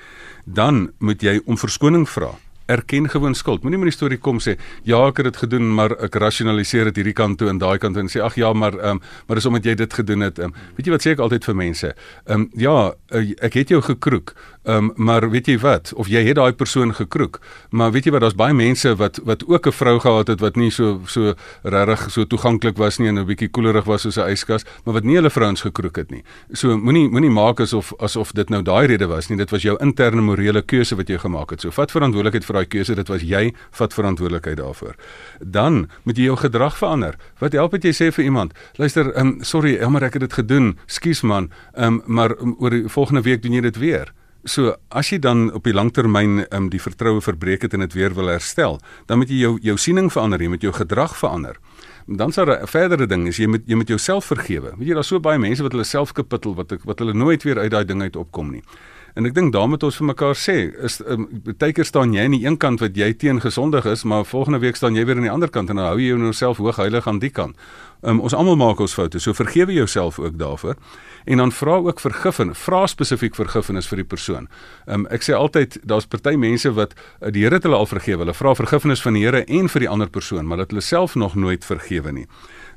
Dan 0.47 0.93
moet 1.03 1.25
jy 1.25 1.41
om 1.47 1.59
verskoning 1.59 2.07
vra 2.07 2.37
erken 2.69 3.09
gewoon 3.09 3.35
skuld. 3.35 3.63
Moenie 3.63 3.81
met 3.81 3.91
die 3.91 3.97
storie 3.97 4.19
kom 4.21 4.41
sê 4.45 4.57
ja, 4.85 5.01
ek 5.09 5.23
het 5.23 5.31
dit 5.31 5.41
gedoen, 5.45 5.71
maar 5.75 5.95
ek 6.05 6.19
rasionaliseer 6.21 6.91
dit 6.91 7.01
hierdie 7.01 7.17
kant 7.17 7.39
toe 7.41 7.49
en 7.49 7.61
daai 7.61 7.79
kant 7.81 7.97
toe 7.97 8.05
en 8.05 8.13
sê 8.13 8.21
ag 8.25 8.37
ja, 8.37 8.53
maar 8.53 8.77
ehm 8.77 8.99
um, 8.99 9.03
maar 9.27 9.41
dis 9.41 9.47
omdat 9.49 9.65
jy 9.65 9.75
dit 9.75 9.95
gedoen 9.95 10.25
het. 10.27 10.39
Um, 10.39 10.55
weet 10.77 10.87
jy 10.87 10.93
wat 10.93 11.05
sê 11.05 11.15
ek 11.17 11.23
altyd 11.25 11.49
vir 11.49 11.57
mense? 11.57 11.93
Ehm 12.27 12.45
um, 12.45 12.49
ja, 12.57 12.77
uh, 12.93 13.25
ek 13.45 13.59
het 13.63 13.73
jou 13.75 13.81
gekroek. 13.83 14.35
Ehm 14.69 14.91
um, 14.91 14.93
maar 15.09 15.31
weet 15.31 15.49
jy 15.49 15.57
wat? 15.63 15.93
Of 15.97 16.11
jy 16.13 16.21
het 16.27 16.37
daai 16.37 16.53
persoon 16.53 16.93
gekroek. 16.95 17.41
Maar 17.71 17.93
weet 17.93 18.05
jy 18.05 18.13
wat? 18.13 18.21
Daar's 18.27 18.37
baie 18.37 18.55
mense 18.55 18.95
wat 19.01 19.21
wat 19.25 19.47
ook 19.49 19.67
'n 19.67 19.73
vrou 19.73 19.99
gehad 20.01 20.29
het 20.29 20.41
wat 20.41 20.57
nie 20.57 20.71
so 20.71 21.01
so 21.07 21.35
regtig 21.63 22.11
so 22.11 22.25
toeganklik 22.25 22.77
was 22.77 22.99
nie 22.99 23.09
en 23.09 23.19
'n 23.19 23.27
bietjie 23.27 23.49
koelerig 23.49 23.85
was 23.85 24.03
soos 24.03 24.19
'n 24.19 24.29
yskas, 24.29 24.65
maar 24.85 24.95
wat 24.95 25.05
nie 25.05 25.15
hulle 25.17 25.31
vrouens 25.31 25.61
gekroek 25.61 25.97
het 25.97 26.11
nie. 26.11 26.23
So 26.53 26.77
moenie 26.77 27.09
moenie 27.09 27.31
maak 27.31 27.61
asof 27.61 27.93
asof 27.99 28.33
dit 28.33 28.51
nou 28.51 28.63
daai 28.63 28.87
rede 28.87 29.07
was 29.07 29.29
nie. 29.29 29.39
Dit 29.39 29.51
was 29.51 29.63
jou 29.63 29.77
interne 29.81 30.21
morele 30.21 30.63
keuse 30.63 30.97
wat 30.97 31.09
jy 31.09 31.19
gemaak 31.19 31.51
het. 31.51 31.61
So 31.61 31.71
vat 31.71 31.91
verantwoordelikheid 31.91 32.45
vir 32.45 32.58
daai 32.59 32.69
keuse. 32.69 32.97
Dit 32.99 33.09
was 33.13 33.25
jy 33.25 33.49
vat 33.79 33.97
verantwoordelikheid 33.97 34.61
daarvoor. 34.61 34.99
Dan 35.41 35.87
moet 36.05 36.19
jy 36.19 36.29
jou 36.31 36.37
gedrag 36.43 36.79
verander. 36.79 37.19
Wat 37.43 37.57
help 37.57 37.79
dit 37.79 37.91
jy 37.91 37.95
sê 37.97 38.13
vir 38.15 38.29
iemand? 38.29 38.55
Luister, 38.77 39.13
ehm 39.15 39.39
um, 39.39 39.45
sorry, 39.45 39.79
ja, 39.79 39.89
maar 39.89 40.09
ek 40.11 40.19
het 40.19 40.27
dit 40.29 40.39
gedoen. 40.43 40.77
Skus 40.87 41.23
man. 41.23 41.51
Ehm 41.75 42.01
um, 42.01 42.03
maar 42.07 42.37
um, 42.41 42.57
oor 42.59 42.75
die 42.75 42.89
volgende 42.89 43.23
week 43.23 43.43
doen 43.43 43.59
jy 43.59 43.61
dit 43.71 43.79
weer. 43.79 44.13
So 44.49 44.77
as 44.95 45.11
jy 45.11 45.19
dan 45.19 45.49
op 45.53 45.67
die 45.67 45.75
langtermyn 45.75 46.45
um, 46.55 46.69
die 46.71 46.81
vertroue 46.81 47.21
verbreek 47.25 47.67
het 47.67 47.75
en 47.75 47.83
dit 47.85 47.97
weer 47.99 48.15
wil 48.15 48.31
herstel, 48.31 48.79
dan 49.07 49.19
moet 49.19 49.33
jy 49.33 49.43
jou 49.43 49.57
jou 49.63 49.77
siening 49.77 50.13
verander, 50.13 50.43
jy 50.43 50.53
moet 50.53 50.65
jou 50.65 50.73
gedrag 50.73 51.17
verander. 51.19 51.59
Dan 52.07 52.33
sal 52.33 52.47
'n 52.47 52.67
verdere 52.67 53.07
ding 53.07 53.27
is 53.29 53.37
jy 53.37 53.47
moet 53.47 53.67
jy 53.67 53.75
moet 53.75 53.89
jouself 53.89 54.25
vergewe. 54.25 54.73
Weet 54.79 54.89
jy 54.89 54.95
daar's 54.95 55.09
so 55.09 55.21
baie 55.21 55.39
mense 55.39 55.63
wat 55.63 55.73
hulle 55.73 55.85
self 55.85 56.13
kapittel 56.13 56.55
wat 56.55 56.73
wat 56.85 56.99
hulle 56.99 57.15
nooit 57.15 57.43
weer 57.43 57.59
uit 57.59 57.71
daai 57.71 57.85
ding 57.85 58.03
uit 58.03 58.17
opkom 58.17 58.51
nie. 58.51 58.63
En 59.19 59.27
ek 59.27 59.35
dink 59.35 59.51
daarmee 59.51 59.83
ons 59.83 59.97
vir 59.99 60.07
mekaar 60.13 60.37
sê, 60.39 60.55
is 60.87 61.01
um, 61.03 61.25
baie 61.59 61.75
keer 61.75 61.87
staan 61.89 62.13
jy 62.15 62.23
aan 62.29 62.37
die 62.37 62.45
een 62.45 62.55
kant 62.63 62.79
wat 62.79 62.95
jy 62.95 63.09
teen 63.19 63.41
gesondig 63.43 63.87
is, 63.91 64.05
maar 64.07 64.23
volgende 64.23 64.61
week 64.63 64.79
staan 64.79 64.95
jy 64.95 65.03
weer 65.09 65.19
aan 65.19 65.27
die 65.27 65.33
ander 65.33 65.51
kant 65.51 65.73
en 65.73 65.81
dan 65.81 65.89
hou 65.89 65.97
jy 65.99 66.13
jouself 66.13 66.61
hoog 66.63 66.79
heilig 66.79 67.09
aan 67.11 67.19
die 67.19 67.33
kant. 67.35 67.59
Um, 68.07 68.21
ons 68.23 68.37
almal 68.39 68.55
maak 68.61 68.79
ons 68.79 68.95
foute, 68.95 69.19
so 69.19 69.35
vergewe 69.35 69.75
jouself 69.75 70.21
ook 70.23 70.37
daarvoor 70.39 70.79
en 71.27 71.43
dan 71.43 71.51
vra 71.53 71.81
ook 71.83 71.99
vergifnis. 72.01 72.61
Vra 72.63 72.85
spesifiek 72.87 73.35
vergifnis 73.35 73.91
vir 73.91 74.05
die 74.05 74.07
persoon. 74.07 74.47
Um, 74.87 75.09
ek 75.11 75.27
sê 75.27 75.35
altyd 75.35 75.81
daar's 75.83 76.07
party 76.07 76.37
mense 76.39 76.71
wat 76.79 76.95
uh, 76.95 77.33
die 77.35 77.43
Here 77.43 77.59
het 77.59 77.67
hulle 77.67 77.81
al 77.81 77.91
vergewe. 77.91 78.23
Hulle 78.23 78.39
vra 78.39 78.55
vergifnis 78.55 79.03
van 79.03 79.19
die 79.19 79.27
Here 79.27 79.43
en 79.43 79.67
vir 79.75 79.83
die 79.83 79.91
ander 79.91 80.15
persoon, 80.15 80.47
maar 80.47 80.63
dat 80.63 80.71
hulle 80.71 80.85
self 80.85 81.19
nog 81.19 81.35
nooit 81.35 81.67
vergewe 81.67 82.15
nie. 82.15 82.29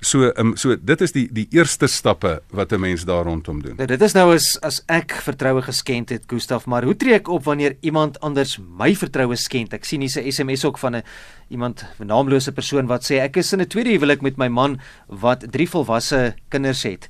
So 0.02 0.32
um, 0.36 0.56
so 0.58 0.74
dit 0.74 1.02
is 1.06 1.12
die 1.14 1.28
die 1.30 1.46
eerste 1.54 1.86
stappe 1.88 2.42
wat 2.50 2.72
'n 2.74 2.80
mens 2.80 3.06
daar 3.06 3.24
rondom 3.24 3.62
doen. 3.62 3.76
Nou, 3.76 3.88
dit 3.88 4.02
is 4.02 4.14
nou 4.14 4.34
as 4.34 4.58
as 4.62 4.82
ek 4.88 5.12
vertroue 5.12 5.62
geskend 5.62 6.10
het, 6.10 6.24
Gustaf, 6.28 6.66
maar 6.66 6.84
hoe 6.84 6.96
tree 6.96 7.14
ek 7.14 7.28
op 7.28 7.44
wanneer 7.44 7.78
iemand 7.82 8.20
anders 8.20 8.58
my 8.58 8.96
vertroue 8.96 9.36
skend? 9.36 9.74
Ek 9.74 9.86
sien 9.86 10.02
hier 10.02 10.10
'n 10.10 10.32
SMS 10.32 10.66
ook 10.66 10.78
van 10.78 10.96
'n 10.96 11.04
iemand 11.50 11.86
'n 12.00 12.06
naamlose 12.08 12.52
persoon 12.52 12.88
wat 12.88 13.04
sê 13.04 13.22
ek 13.22 13.38
is 13.38 13.54
in 13.54 13.62
'n 13.62 13.68
tweede 13.68 13.92
huwelik 13.92 14.22
met 14.22 14.38
my 14.38 14.48
man 14.48 14.80
wat 15.08 15.46
drie 15.52 15.70
volwasse 15.70 16.34
kinders 16.50 16.84
het 16.84 17.10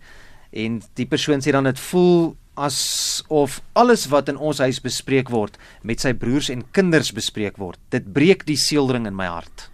en 0.52 0.82
die 0.96 1.06
persoon 1.06 1.40
sê 1.40 1.52
dan 1.52 1.64
dit 1.64 1.80
voel 1.80 2.36
asof 2.60 3.62
alles 3.74 4.06
wat 4.12 4.30
in 4.30 4.38
ons 4.38 4.60
huis 4.60 4.82
bespreek 4.84 5.30
word 5.32 5.58
met 5.88 6.04
sy 6.04 6.12
broers 6.14 6.50
en 6.50 6.66
kinders 6.76 7.14
bespreek 7.16 7.58
word. 7.58 7.80
Dit 7.90 8.12
breek 8.14 8.46
die 8.46 8.60
seelring 8.60 9.08
in 9.08 9.15
my 9.15 9.25
hart. 9.32 9.71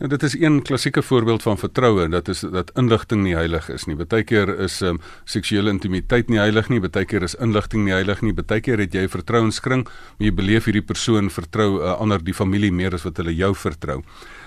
Nou 0.00 0.08
dit 0.08 0.22
is 0.22 0.34
een 0.40 0.62
klassieke 0.62 1.02
voorbeeld 1.02 1.42
van 1.42 1.58
vertroue 1.60 2.04
en 2.06 2.14
dit 2.14 2.28
is 2.32 2.40
dat 2.40 2.70
inligting 2.80 3.20
nie 3.22 3.34
heilig 3.36 3.66
is 3.68 3.84
nie. 3.84 3.96
Partykeer 4.00 4.48
is 4.64 4.78
um, 4.80 4.96
seksuele 5.28 5.68
intimiteit 5.68 6.30
nie 6.32 6.38
heilig 6.40 6.70
nie, 6.72 6.78
partykeer 6.80 7.26
is 7.26 7.34
inligting 7.36 7.84
nie 7.84 7.92
heilig 7.92 8.22
nie. 8.24 8.32
Partykeer 8.32 8.80
het 8.80 8.96
jy 8.96 9.02
vertrouenskring, 9.12 9.84
maar 9.84 10.24
jy 10.24 10.32
beleef 10.38 10.70
hierdie 10.70 10.86
persoon 10.88 11.28
vertrou 11.28 11.68
'n 11.74 11.84
uh, 11.84 11.98
ander 12.00 12.24
die 12.24 12.32
familie 12.32 12.72
meer 12.72 12.96
as 12.96 13.04
wat 13.04 13.20
hulle 13.20 13.36
jou 13.36 13.52
vertrou. 13.54 14.00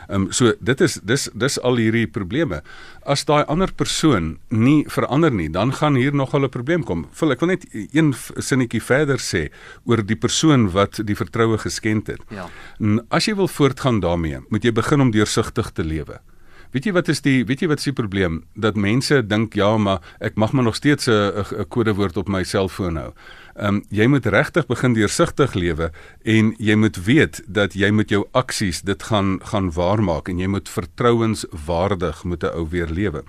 Ehm 0.07 0.27
um, 0.27 0.31
so 0.31 0.53
dit 0.59 0.81
is 0.81 0.99
dis 1.03 1.29
dis 1.33 1.59
al 1.61 1.79
hierdie 1.81 2.07
probleme. 2.07 2.61
As 3.05 3.25
daai 3.25 3.43
ander 3.47 3.71
persoon 3.75 4.37
nie 4.49 4.85
verander 4.87 5.31
nie, 5.31 5.49
dan 5.49 5.73
gaan 5.73 5.95
hier 5.95 6.13
nog 6.15 6.33
'n 6.33 6.49
probleem 6.49 6.83
kom. 6.83 7.07
Vul 7.11 7.31
ek 7.31 7.39
wil 7.39 7.49
net 7.49 7.65
een 7.71 8.13
sinnetjie 8.37 8.81
verder 8.81 9.17
sê 9.17 9.49
oor 9.85 10.05
die 10.05 10.15
persoon 10.15 10.71
wat 10.71 10.99
die 11.05 11.15
vertroue 11.15 11.57
geskend 11.57 12.07
het. 12.07 12.21
Ja. 12.29 12.49
As 13.09 13.25
jy 13.25 13.35
wil 13.35 13.47
voortgaan 13.47 13.99
daarmee, 13.99 14.39
moet 14.49 14.63
jy 14.63 14.71
begin 14.71 15.01
om 15.01 15.11
deursigtig 15.11 15.71
te 15.71 15.83
lewe. 15.83 16.19
Weet 16.73 16.87
jy 16.87 16.91
wat 16.95 17.09
is 17.13 17.21
die 17.21 17.43
weet 17.45 17.61
jy 17.61 17.67
wat 17.69 17.83
is 17.83 17.85
die 17.85 17.93
probleem 17.93 18.39
dat 18.57 18.77
mense 18.79 19.19
dink 19.21 19.53
ja 19.53 19.75
maar 19.77 20.01
ek 20.25 20.39
mag 20.41 20.55
maar 20.57 20.65
nog 20.65 20.75
steeds 20.75 21.07
'n 21.07 21.69
kodewoord 21.69 22.17
op 22.17 22.27
my 22.27 22.43
selfoon 22.43 22.97
hou. 22.97 23.13
Ehm 23.55 23.75
um, 23.75 23.83
jy 23.89 24.07
moet 24.07 24.25
regtig 24.25 24.65
begin 24.65 24.93
deursigtig 24.93 25.53
lewe 25.53 25.91
en 26.23 26.55
jy 26.57 26.75
moet 26.75 26.97
weet 27.05 27.43
dat 27.47 27.73
jy 27.73 27.91
met 27.91 28.09
jou 28.09 28.25
aksies 28.33 28.81
dit 28.81 29.03
gaan 29.03 29.39
gaan 29.43 29.71
waarmaak 29.71 30.29
en 30.29 30.39
jy 30.39 30.47
moet 30.47 30.69
vertrouenswaardig 30.69 32.23
moet 32.23 32.43
'n 32.43 32.55
ou 32.57 32.67
weer 32.69 32.89
lewe. 32.89 33.23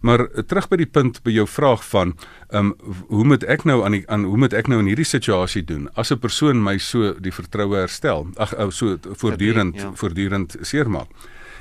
Maar 0.00 0.28
terug 0.46 0.68
by 0.68 0.76
die 0.76 0.86
punt 0.86 1.22
by 1.22 1.30
jou 1.30 1.46
vraag 1.46 1.82
van 1.84 2.14
ehm 2.50 2.66
um, 2.66 2.74
hoe 3.08 3.24
moet 3.24 3.42
ek 3.44 3.64
nou 3.64 3.84
aan 3.84 3.92
die 3.92 4.04
aan 4.06 4.24
hoe 4.24 4.36
moet 4.36 4.52
ek 4.52 4.68
nou 4.68 4.78
in 4.78 4.86
hierdie 4.86 5.04
situasie 5.04 5.64
doen 5.64 5.88
as 5.94 6.12
'n 6.12 6.18
persoon 6.18 6.62
my 6.62 6.78
so 6.78 7.14
die 7.18 7.32
vertroue 7.32 7.76
herstel? 7.76 8.26
Ag 8.36 8.54
so 8.70 8.96
voortdurend 9.02 9.74
ja. 9.74 9.90
voortdurend 9.94 10.56
seermaak. 10.60 11.08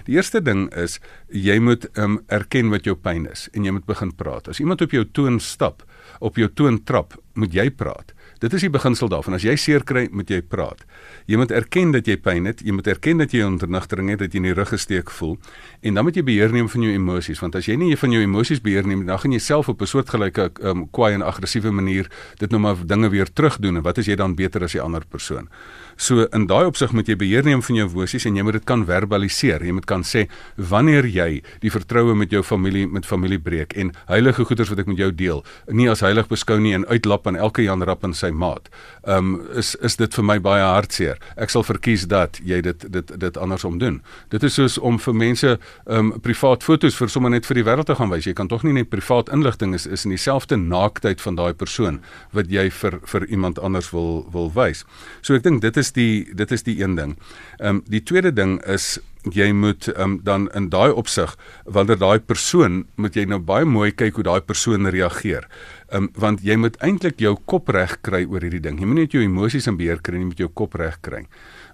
Die 0.06 0.16
eerste 0.18 0.42
ding 0.42 0.68
is 0.78 1.00
jy 1.34 1.58
moet 1.64 1.88
um, 1.98 2.20
erken 2.34 2.70
wat 2.74 2.86
jou 2.86 2.96
pyn 2.98 3.26
is 3.32 3.48
en 3.54 3.66
jy 3.66 3.74
moet 3.74 3.88
begin 3.90 4.12
praat. 4.14 4.50
As 4.52 4.62
iemand 4.62 4.84
op 4.86 4.94
jou 4.94 5.06
toon 5.18 5.40
stap, 5.42 5.82
op 6.22 6.38
jou 6.38 6.50
toon 6.54 6.78
trap, 6.86 7.18
moet 7.34 7.54
jy 7.54 7.70
praat. 7.74 8.14
Dit 8.40 8.54
is 8.54 8.62
die 8.62 8.70
beginsel 8.70 9.10
daarvan. 9.12 9.34
As 9.38 9.44
jy 9.44 9.56
seer 9.56 9.84
kry, 9.84 10.08
moet 10.12 10.30
jy 10.30 10.42
praat. 10.42 10.84
Jy 11.26 11.38
moet 11.38 11.52
erken 11.52 11.92
dat 11.96 12.08
jy 12.08 12.18
pyn 12.22 12.46
het, 12.46 12.62
jy 12.62 12.74
moet 12.76 12.88
erken 12.88 13.18
dat 13.18 13.34
jy 13.34 13.46
ondernigtering 13.46 14.10
het, 14.10 14.20
dat 14.20 14.34
jy 14.34 14.42
in 14.42 14.50
die 14.50 14.54
rug 14.54 14.70
gesteek 14.70 15.12
voel 15.14 15.38
en 15.86 15.98
dan 15.98 16.06
moet 16.06 16.18
jy 16.18 16.24
beheer 16.26 16.54
neem 16.54 16.68
van 16.72 16.84
jou 16.86 16.92
emosies 16.94 17.42
want 17.42 17.56
as 17.58 17.68
jy 17.70 17.76
nie 17.80 17.96
van 18.00 18.14
jou 18.14 18.22
emosies 18.24 18.62
beheer 18.64 18.88
neem, 18.88 19.06
dan 19.08 19.20
gaan 19.22 19.34
jy 19.36 19.40
self 19.40 19.70
op 19.70 19.82
'n 19.82 19.88
soortgelyke 19.88 20.50
um, 20.62 20.88
kwaai 20.90 21.14
en 21.14 21.22
aggressiewe 21.22 21.72
manier 21.72 22.10
dit 22.40 22.52
nou 22.52 22.60
maar 22.60 22.76
dinge 22.86 23.10
weer 23.10 23.30
terugdoen 23.32 23.78
en 23.78 23.84
wat 23.84 23.98
is 23.98 24.06
jy 24.06 24.16
dan 24.16 24.36
beter 24.36 24.64
as 24.64 24.72
die 24.72 24.82
ander 24.82 25.04
persoon? 25.10 25.50
So 25.96 26.28
in 26.34 26.48
daai 26.48 26.66
opsig 26.66 26.92
moet 26.92 27.08
jy 27.08 27.16
beheer 27.16 27.46
neem 27.46 27.62
van 27.62 27.76
jou 27.76 27.88
emosies 27.88 28.26
en 28.26 28.36
jy 28.36 28.44
moet 28.44 28.58
dit 28.60 28.66
kan 28.68 28.86
verbaliseer. 28.86 29.64
Jy 29.64 29.72
moet 29.72 29.86
kan 29.86 30.04
sê 30.04 30.28
wanneer 30.58 31.06
jy 31.06 31.42
die 31.62 31.72
vertroue 31.72 32.16
met 32.16 32.32
jou 32.32 32.44
familie 32.44 32.88
met 32.88 33.06
familie 33.06 33.40
breek 33.40 33.74
en 33.74 33.94
heilige 34.08 34.44
goeders 34.46 34.70
wat 34.70 34.80
ek 34.80 34.88
met 34.88 34.98
jou 34.98 35.12
deel, 35.12 35.44
nie 35.72 35.90
as 35.90 36.02
heilig 36.02 36.28
beskou 36.28 36.60
nie 36.60 36.74
en 36.74 36.86
uitlap 36.86 37.28
aan 37.28 37.36
elke 37.36 37.64
Jan 37.64 37.84
rap 37.84 38.04
in 38.04 38.14
sy 38.14 38.32
maat. 38.36 38.70
Um 39.04 39.40
is 39.56 39.76
is 39.76 39.98
dit 40.00 40.14
vir 40.18 40.26
my 40.26 40.38
baie 40.44 40.64
hartseer. 40.64 41.20
Ek 41.38 41.54
sal 41.54 41.64
verkies 41.64 42.08
dat 42.12 42.40
jy 42.44 42.62
dit 42.66 42.86
dit 42.92 43.14
dit 43.20 43.38
andersom 43.38 43.80
doen. 43.80 44.02
Dit 44.30 44.44
is 44.44 44.54
soos 44.60 44.78
om 44.78 45.00
vir 45.00 45.16
mense 45.16 45.56
um 45.86 46.14
privaat 46.22 46.64
fotos 46.64 46.98
vir 47.00 47.10
sommer 47.10 47.34
net 47.34 47.48
vir 47.50 47.62
die 47.62 47.66
wêreld 47.68 47.90
te 47.90 47.96
gaan 47.96 48.12
wys. 48.14 48.28
Jy 48.28 48.36
kan 48.38 48.52
tog 48.52 48.64
nie 48.64 48.76
net 48.76 48.92
privaat 48.94 49.32
inligting 49.34 49.74
is 49.78 49.88
is 49.88 50.06
in 50.06 50.14
dieselfde 50.16 50.58
naaktheid 50.58 51.22
van 51.22 51.40
daai 51.40 51.54
persoon 51.54 52.02
wat 52.32 52.52
jy 52.52 52.70
vir 52.70 53.00
vir 53.06 53.28
iemand 53.28 53.60
anders 53.60 53.92
wil 53.94 54.26
wil 54.34 54.52
wys. 54.56 54.86
So 55.22 55.36
ek 55.36 55.44
dink 55.44 55.62
dit 55.62 55.78
is 55.78 55.92
die 55.92 56.26
dit 56.34 56.52
is 56.52 56.64
die 56.64 56.80
een 56.82 56.96
ding. 56.96 57.18
Um 57.60 57.84
die 57.88 58.04
tweede 58.04 58.34
ding 58.34 58.60
is 58.66 59.00
jy 59.34 59.52
moet 59.54 59.88
um, 59.98 60.20
dan 60.24 60.50
in 60.54 60.70
daai 60.70 60.92
opsig 60.94 61.36
wanneer 61.66 61.98
daai 61.98 62.20
persoon 62.20 62.84
moet 62.96 63.16
jy 63.16 63.26
nou 63.26 63.40
baie 63.40 63.66
mooi 63.66 63.92
kyk 63.92 64.20
hoe 64.20 64.28
daai 64.28 64.42
persoon 64.42 64.90
reageer 64.94 65.48
um, 65.92 66.10
want 66.20 66.44
jy 66.46 66.58
moet 66.60 66.78
eintlik 66.86 67.22
jou 67.22 67.36
kop 67.46 67.70
reg 67.74 67.98
kry 68.06 68.26
oor 68.26 68.44
hierdie 68.46 68.62
ding. 68.64 68.80
Jy 68.80 68.90
moet 68.90 69.00
nie 69.00 69.08
net 69.08 69.16
jou 69.16 69.24
emosies 69.26 69.68
in 69.70 69.78
beheer 69.80 70.02
kry 70.02 70.18
nie, 70.18 70.26
jy 70.26 70.32
moet 70.34 70.44
jou 70.46 70.52
kop 70.62 70.78
reg 70.80 71.00
kry 71.06 71.26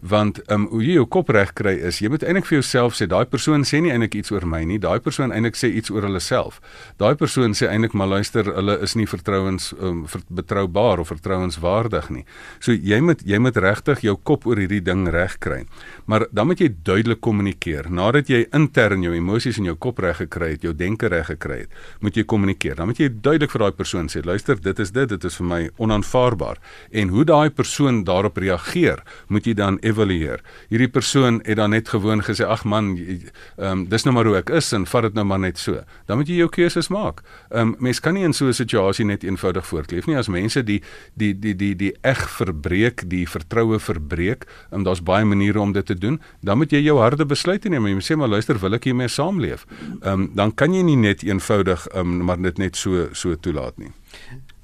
want 0.01 0.41
um, 0.51 0.65
hoe 0.71 0.81
jy 0.83 0.95
jou 0.97 1.05
kop 1.05 1.29
reg 1.29 1.53
kry 1.57 1.73
is 1.87 1.99
jy 2.01 2.09
moet 2.09 2.23
eintlik 2.25 2.47
vir 2.49 2.57
jouself 2.57 2.95
sê 2.97 3.07
daai 3.09 3.25
persoon 3.29 3.63
sê 3.67 3.81
nie 3.83 3.91
eintlik 3.93 4.15
iets 4.17 4.33
oor 4.33 4.45
my 4.49 4.63
nie. 4.65 4.79
Daai 4.81 4.99
persoon 5.03 5.33
eintlik 5.33 5.57
sê 5.59 5.69
iets 5.77 5.93
oor 5.93 6.07
hulle 6.07 6.21
self. 6.23 6.57
Daai 7.01 7.13
persoon 7.19 7.53
sê 7.57 7.69
eintlik 7.69 7.93
maar 7.97 8.09
luister 8.09 8.49
hulle 8.49 8.79
is 8.81 8.95
nie 8.97 9.05
vertrouens 9.09 9.71
um, 9.79 10.03
betroubaar 10.29 11.03
of 11.03 11.11
vertrouenswaardig 11.13 12.09
nie. 12.13 12.25
So 12.59 12.73
jy 12.73 13.01
moet 13.05 13.21
jy 13.27 13.37
moet 13.41 13.59
regtig 13.61 14.01
jou 14.05 14.17
kop 14.17 14.47
oor 14.49 14.61
hierdie 14.61 14.81
ding 14.81 15.05
reg 15.13 15.37
kry. 15.43 15.61
Maar 16.09 16.25
dan 16.31 16.49
moet 16.49 16.63
jy 16.63 16.71
duidelik 16.81 17.21
kommunikeer. 17.21 17.91
Nadat 17.93 18.31
jy 18.31 18.45
intern 18.57 19.05
jou 19.05 19.13
emosies 19.15 19.61
in 19.61 19.69
jou 19.69 19.77
kop 19.77 20.01
reg 20.01 20.17
gekry 20.23 20.55
het 20.55 20.65
jou 20.65 20.73
denke 20.73 21.11
reg 21.11 21.29
gekry 21.29 21.61
het 21.65 21.79
moet 22.01 22.17
jy 22.17 22.25
kommunikeer. 22.25 22.75
Dan 22.79 22.89
moet 22.89 22.99
jy 22.99 23.11
duidelik 23.13 23.53
vir 23.53 23.67
daai 23.67 23.77
persoon 23.77 24.09
sê 24.09 24.25
luister 24.25 24.57
dit 24.57 24.79
is 24.81 24.91
dit. 24.95 25.09
Dit 25.11 25.25
is 25.27 25.37
vir 25.37 25.47
my 25.47 25.61
onaanvaarbaar. 25.77 26.57
En 26.91 27.13
hoe 27.13 27.25
daai 27.27 27.49
persoon 27.53 28.03
daarop 28.07 28.37
reageer 28.41 29.03
moet 29.29 29.45
jy 29.45 29.53
dan 29.57 29.77
evalueer. 29.91 30.41
Hierdie 30.71 30.89
persoon 30.91 31.39
het 31.45 31.59
dan 31.59 31.75
net 31.75 31.91
gewoon 31.91 32.23
gesê 32.25 32.47
ag 32.47 32.63
man, 32.63 32.95
ehm 32.97 33.67
um, 33.71 33.85
dis 33.91 34.05
nou 34.07 34.15
maar 34.15 34.29
hoe 34.29 34.37
ek 34.39 34.49
is 34.57 34.71
en 34.73 34.87
vat 34.89 35.07
dit 35.07 35.17
nou 35.19 35.25
maar 35.27 35.39
net 35.43 35.59
so. 35.59 35.83
Dan 36.07 36.17
moet 36.21 36.31
jy 36.31 36.39
jou 36.41 36.49
keuses 36.49 36.89
maak. 36.89 37.21
Ehm 37.51 37.73
um, 37.73 37.75
mens 37.79 37.99
kan 37.99 38.13
nie 38.17 38.23
in 38.23 38.33
so 38.33 38.47
'n 38.47 38.53
situasie 38.53 39.05
net 39.05 39.23
eenvoudig 39.23 39.67
voortleef 39.67 40.07
nie 40.07 40.17
as 40.17 40.27
mense 40.27 40.63
die 40.63 40.81
die 41.13 41.33
die 41.33 41.55
die 41.55 41.75
die 41.75 41.93
eg 42.01 42.29
verbreek, 42.29 43.09
die 43.09 43.27
vertroue 43.27 43.79
verbreek, 43.79 44.45
en 44.71 44.77
um, 44.79 44.83
daar's 44.83 45.03
baie 45.03 45.25
maniere 45.25 45.59
om 45.59 45.71
dit 45.71 45.85
te 45.85 45.95
doen, 45.95 46.21
dan 46.41 46.57
moet 46.57 46.71
jy 46.71 46.81
jou 46.81 46.97
harde 46.99 47.25
besluite 47.25 47.69
neem. 47.69 47.87
Jy 47.87 47.93
moet 47.93 48.09
sê 48.11 48.15
maar 48.15 48.29
luister, 48.29 48.59
wil 48.59 48.73
ek 48.73 48.83
hiermee 48.83 49.07
saamleef? 49.07 49.65
Ehm 50.01 50.13
um, 50.13 50.29
dan 50.35 50.53
kan 50.53 50.73
jy 50.73 50.83
nie 50.83 50.97
net 50.97 51.23
eenvoudig 51.23 51.87
ehm 51.87 51.99
um, 51.99 52.25
maar 52.25 52.41
dit 52.41 52.57
net 52.57 52.75
so 52.75 53.09
so 53.13 53.35
toelaat 53.35 53.77
nie. 53.77 53.91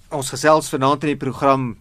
Ons 0.09 0.29
gesels 0.29 0.69
vanaand 0.69 1.03
in 1.03 1.15
die 1.15 1.19
program 1.19 1.75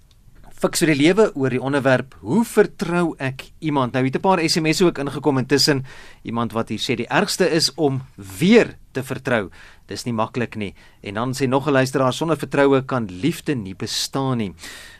Fiks 0.56 0.80
vir 0.80 0.88
die 0.94 1.02
lewe 1.02 1.24
oor 1.36 1.52
die 1.52 1.60
onderwerp 1.60 2.14
hoe 2.24 2.38
vertrou 2.48 3.10
ek 3.20 3.42
iemand? 3.60 3.92
Nou 3.92 4.00
het 4.06 4.16
'n 4.16 4.24
paar 4.24 4.40
SMS'e 4.40 4.86
ook 4.86 4.98
ingekom 4.98 5.38
intussen. 5.38 5.84
Iemand 6.24 6.52
wat 6.52 6.70
hier 6.70 6.78
sê 6.78 6.96
die 6.96 7.08
ergste 7.08 7.44
is 7.50 7.74
om 7.74 8.00
weer 8.16 8.78
te 8.92 9.02
vertrou. 9.02 9.50
Dis 9.86 10.04
nie 10.04 10.14
maklik 10.14 10.56
nie. 10.56 10.74
En 11.02 11.14
dan 11.14 11.34
sê 11.34 11.46
nog 11.46 11.66
'n 11.66 11.72
luisteraar 11.72 12.12
sonder 12.12 12.38
vertroue 12.38 12.84
kan 12.84 13.06
liefde 13.20 13.54
nie 13.54 13.74
bestaan 13.74 14.38
nie. 14.38 14.54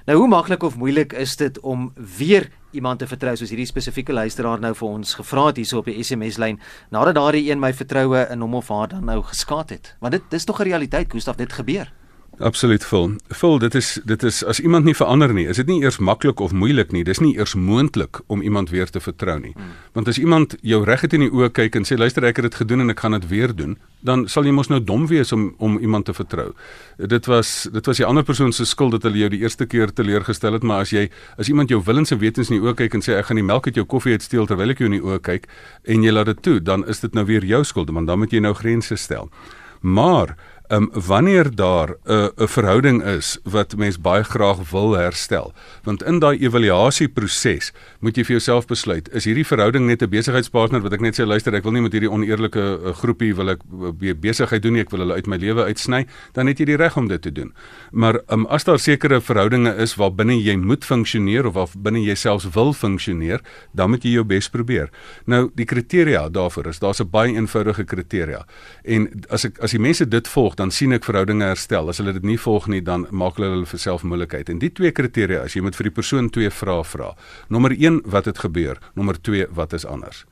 Nou 0.07 0.19
hoe 0.19 0.29
maklik 0.29 0.63
of 0.63 0.77
moeilik 0.77 1.13
is 1.13 1.37
dit 1.37 1.61
om 1.61 1.93
weer 2.19 2.51
iemand 2.73 2.99
te 2.99 3.07
vertrou 3.07 3.37
soos 3.37 3.49
hierdie 3.49 3.67
spesifieke 3.67 4.13
luisteraar 4.13 4.61
nou 4.61 4.75
vir 4.75 4.89
ons 4.89 5.15
gevra 5.15 5.47
het 5.47 5.57
hierso 5.57 5.79
op 5.79 5.85
die 5.85 6.03
SMS 6.03 6.37
lyn 6.37 6.61
nadat 6.91 7.15
daardie 7.15 7.51
een 7.51 7.59
my 7.59 7.73
vertroue 7.73 8.29
in 8.31 8.41
hom 8.41 8.55
of 8.55 8.69
haar 8.69 8.89
dan 8.89 9.05
nou 9.05 9.23
geskaad 9.23 9.71
het. 9.71 9.97
Want 10.01 10.13
dit 10.13 10.23
dis 10.31 10.45
tog 10.45 10.61
'n 10.61 10.65
realiteit, 10.65 11.11
Gustaf, 11.11 11.37
dit 11.37 11.53
gebeur. 11.53 11.93
Absoluut 12.39 12.85
vol. 12.85 13.15
Vol, 13.29 13.59
dit 13.59 13.75
is 13.75 13.95
dit 14.05 14.23
is 14.23 14.43
as 14.45 14.59
iemand 14.61 14.85
nie 14.85 14.95
verander 14.95 15.33
nie, 15.33 15.47
is 15.49 15.57
dit 15.57 15.69
nie 15.71 15.79
eers 15.81 15.97
maklik 15.97 16.41
of 16.45 16.53
moeilik 16.53 16.91
nie, 16.93 17.05
dis 17.05 17.21
nie 17.25 17.33
eers 17.39 17.55
moontlik 17.57 18.21
om 18.27 18.43
iemand 18.45 18.71
weer 18.71 18.91
te 18.93 19.01
vertrou 19.01 19.39
nie. 19.41 19.55
Hmm. 19.55 19.71
Want 19.97 20.09
as 20.13 20.19
iemand 20.21 20.57
jou 20.61 20.83
reguit 20.85 21.17
in 21.17 21.25
die 21.25 21.31
oë 21.33 21.49
kyk 21.57 21.81
en 21.81 21.89
sê 21.89 21.97
luister 21.97 22.27
ek 22.29 22.43
het 22.43 22.51
dit 22.51 22.59
gedoen 22.61 22.85
en 22.85 22.93
ek 22.93 23.01
gaan 23.01 23.17
dit 23.17 23.29
weer 23.31 23.57
doen, 23.57 23.79
dan 24.05 24.27
sal 24.29 24.45
jy 24.45 24.53
mos 24.53 24.69
nou 24.69 24.83
dom 24.85 25.09
wees 25.09 25.33
om 25.33 25.49
om 25.65 25.79
iemand 25.81 26.05
te 26.11 26.15
vertrou. 26.17 26.51
Dit 27.01 27.27
was 27.33 27.71
dit 27.73 27.89
was 27.89 28.05
die 28.05 28.07
ander 28.07 28.25
persoon 28.25 28.53
se 28.53 28.69
skuld 28.69 28.99
dat 28.99 29.09
hulle 29.09 29.25
jou 29.25 29.33
die 29.33 29.41
eerste 29.41 29.65
keer 29.65 29.93
teleurgestel 29.93 30.61
het, 30.61 30.63
maar 30.63 30.85
as 30.85 30.93
jy 30.93 31.09
as 31.41 31.49
iemand 31.49 31.73
jou 31.73 31.81
willens 31.85 32.13
en 32.13 32.21
wetens 32.21 32.53
in 32.53 32.61
die 32.61 32.65
oë 32.69 32.77
kyk 32.85 33.01
en 33.01 33.07
sê 33.07 33.17
ek 33.17 33.31
gaan 33.31 33.41
die 33.41 33.49
melk 33.49 33.71
uit 33.71 33.81
jou 33.81 33.89
koffie 33.89 34.13
uitsteel 34.13 34.47
terwyl 34.47 34.77
ek 34.77 34.85
jou 34.85 34.93
in 34.93 35.01
die 35.01 35.05
oë 35.05 35.23
kyk 35.25 35.49
en 35.89 36.05
jy 36.05 36.13
laat 36.13 36.29
dit 36.35 36.43
toe, 36.43 36.61
dan 36.61 36.85
is 36.85 37.01
dit 37.01 37.15
nou 37.17 37.25
weer 37.25 37.45
jou 37.45 37.65
skuld, 37.65 37.89
want 37.91 38.13
dan 38.13 38.21
moet 38.21 38.33
jy 38.33 38.45
nou 38.45 38.53
grense 38.53 38.97
stel. 39.01 39.33
Maar 39.81 40.37
um, 40.69 40.91
wanneer 40.93 41.55
daar 41.55 41.89
'n 41.89 42.13
uh, 42.13 42.29
'n 42.37 42.49
verhouding 42.49 43.03
is 43.03 43.39
wat 43.45 43.77
mens 43.77 44.01
baie 44.01 44.25
graag 44.25 44.71
wil 44.71 44.97
herstel 44.97 45.53
want 45.83 46.03
in 46.03 46.19
daai 46.19 46.39
evaluasieproses 46.39 47.73
moet 48.01 48.17
jy 48.17 48.25
vir 48.25 48.37
jouself 48.37 48.67
besluit 48.67 49.09
is 49.13 49.25
hierdie 49.25 49.47
verhouding 49.47 49.87
net 49.87 50.03
'n 50.03 50.09
besigheidspartner 50.09 50.81
wat 50.81 50.93
ek 50.93 51.01
net 51.01 51.21
sê 51.21 51.27
luister 51.27 51.55
ek 51.55 51.63
wil 51.63 51.73
nie 51.73 51.83
met 51.83 51.93
hierdie 51.93 52.11
oneerlike 52.11 52.61
uh, 52.61 52.93
groepie 52.93 53.35
wil 53.35 53.51
ek 53.51 53.61
uh, 53.73 54.15
besigheid 54.15 54.63
doen 54.63 54.73
nie 54.73 54.83
ek 54.83 54.91
wil 54.91 55.01
hulle 55.01 55.15
uit 55.15 55.27
my 55.27 55.37
lewe 55.37 55.65
uitsny 55.65 56.07
dan 56.33 56.51
het 56.51 56.61
jy 56.61 56.67
die 56.73 56.79
reg 56.81 56.97
om 56.97 57.09
dit 57.09 57.23
te 57.23 57.33
doen. 57.33 57.53
Maar 57.93 58.21
um, 58.33 58.47
as 58.53 58.67
daar 58.69 58.81
sekere 58.83 59.21
verhoudinge 59.21 59.73
is 59.83 59.97
waar 60.01 60.13
binne 60.15 60.37
jy 60.37 60.57
moet 60.57 60.85
funksioneer 60.85 61.47
of 61.47 61.57
waar 61.59 61.75
binne 61.89 62.03
jy 62.05 62.17
selfs 62.19 62.49
wil 62.55 62.73
funksioneer 62.77 63.43
dan 63.77 63.93
moet 63.93 64.05
jy 64.05 64.17
jou 64.17 64.25
bes 64.25 64.49
probeer. 64.53 64.91
Nou 65.27 65.47
die 65.55 65.69
kriteria 65.69 66.27
daarvoor 66.33 66.73
is 66.73 66.83
daar's 66.83 67.01
'n 67.01 67.11
baie 67.11 67.35
eenvoudige 67.35 67.85
kriteria. 67.85 68.45
En 68.85 69.09
as 69.31 69.45
ek 69.45 69.59
as 69.61 69.71
die 69.71 69.81
mense 69.81 70.09
dit 70.09 70.29
volg 70.29 70.56
dan 70.57 70.71
sien 70.71 70.93
ek 70.93 71.05
verhoudinge 71.05 71.45
herstel. 71.45 71.89
As 71.89 71.99
hulle 71.99 72.13
dit 72.13 72.25
nie 72.25 72.39
volg 72.39 72.69
nie, 72.73 72.83
dan 72.83 73.07
maak 73.11 73.37
hulle 73.41 73.51
hulle 73.55 73.67
vir 73.67 73.83
self 73.83 74.03
moeilikheid. 74.03 74.49
En 74.53 74.59
die 74.59 74.73
twee 74.73 74.91
kriteria 74.91 75.45
is 75.45 75.57
jy 75.57 75.63
moet 75.63 75.77
vir 75.77 75.91
die 75.91 75.97
persoon 75.99 76.31
twee 76.31 76.51
vrae 76.51 76.85
vra. 76.85 77.15
Nommer 77.49 77.77
1, 77.77 78.03
wat 78.05 78.25
het 78.31 78.39
gebeur? 78.39 78.81
Nommer 78.95 79.21
2, 79.21 79.47
wat 79.55 79.73
is 79.73 79.87
anders? 79.87 80.25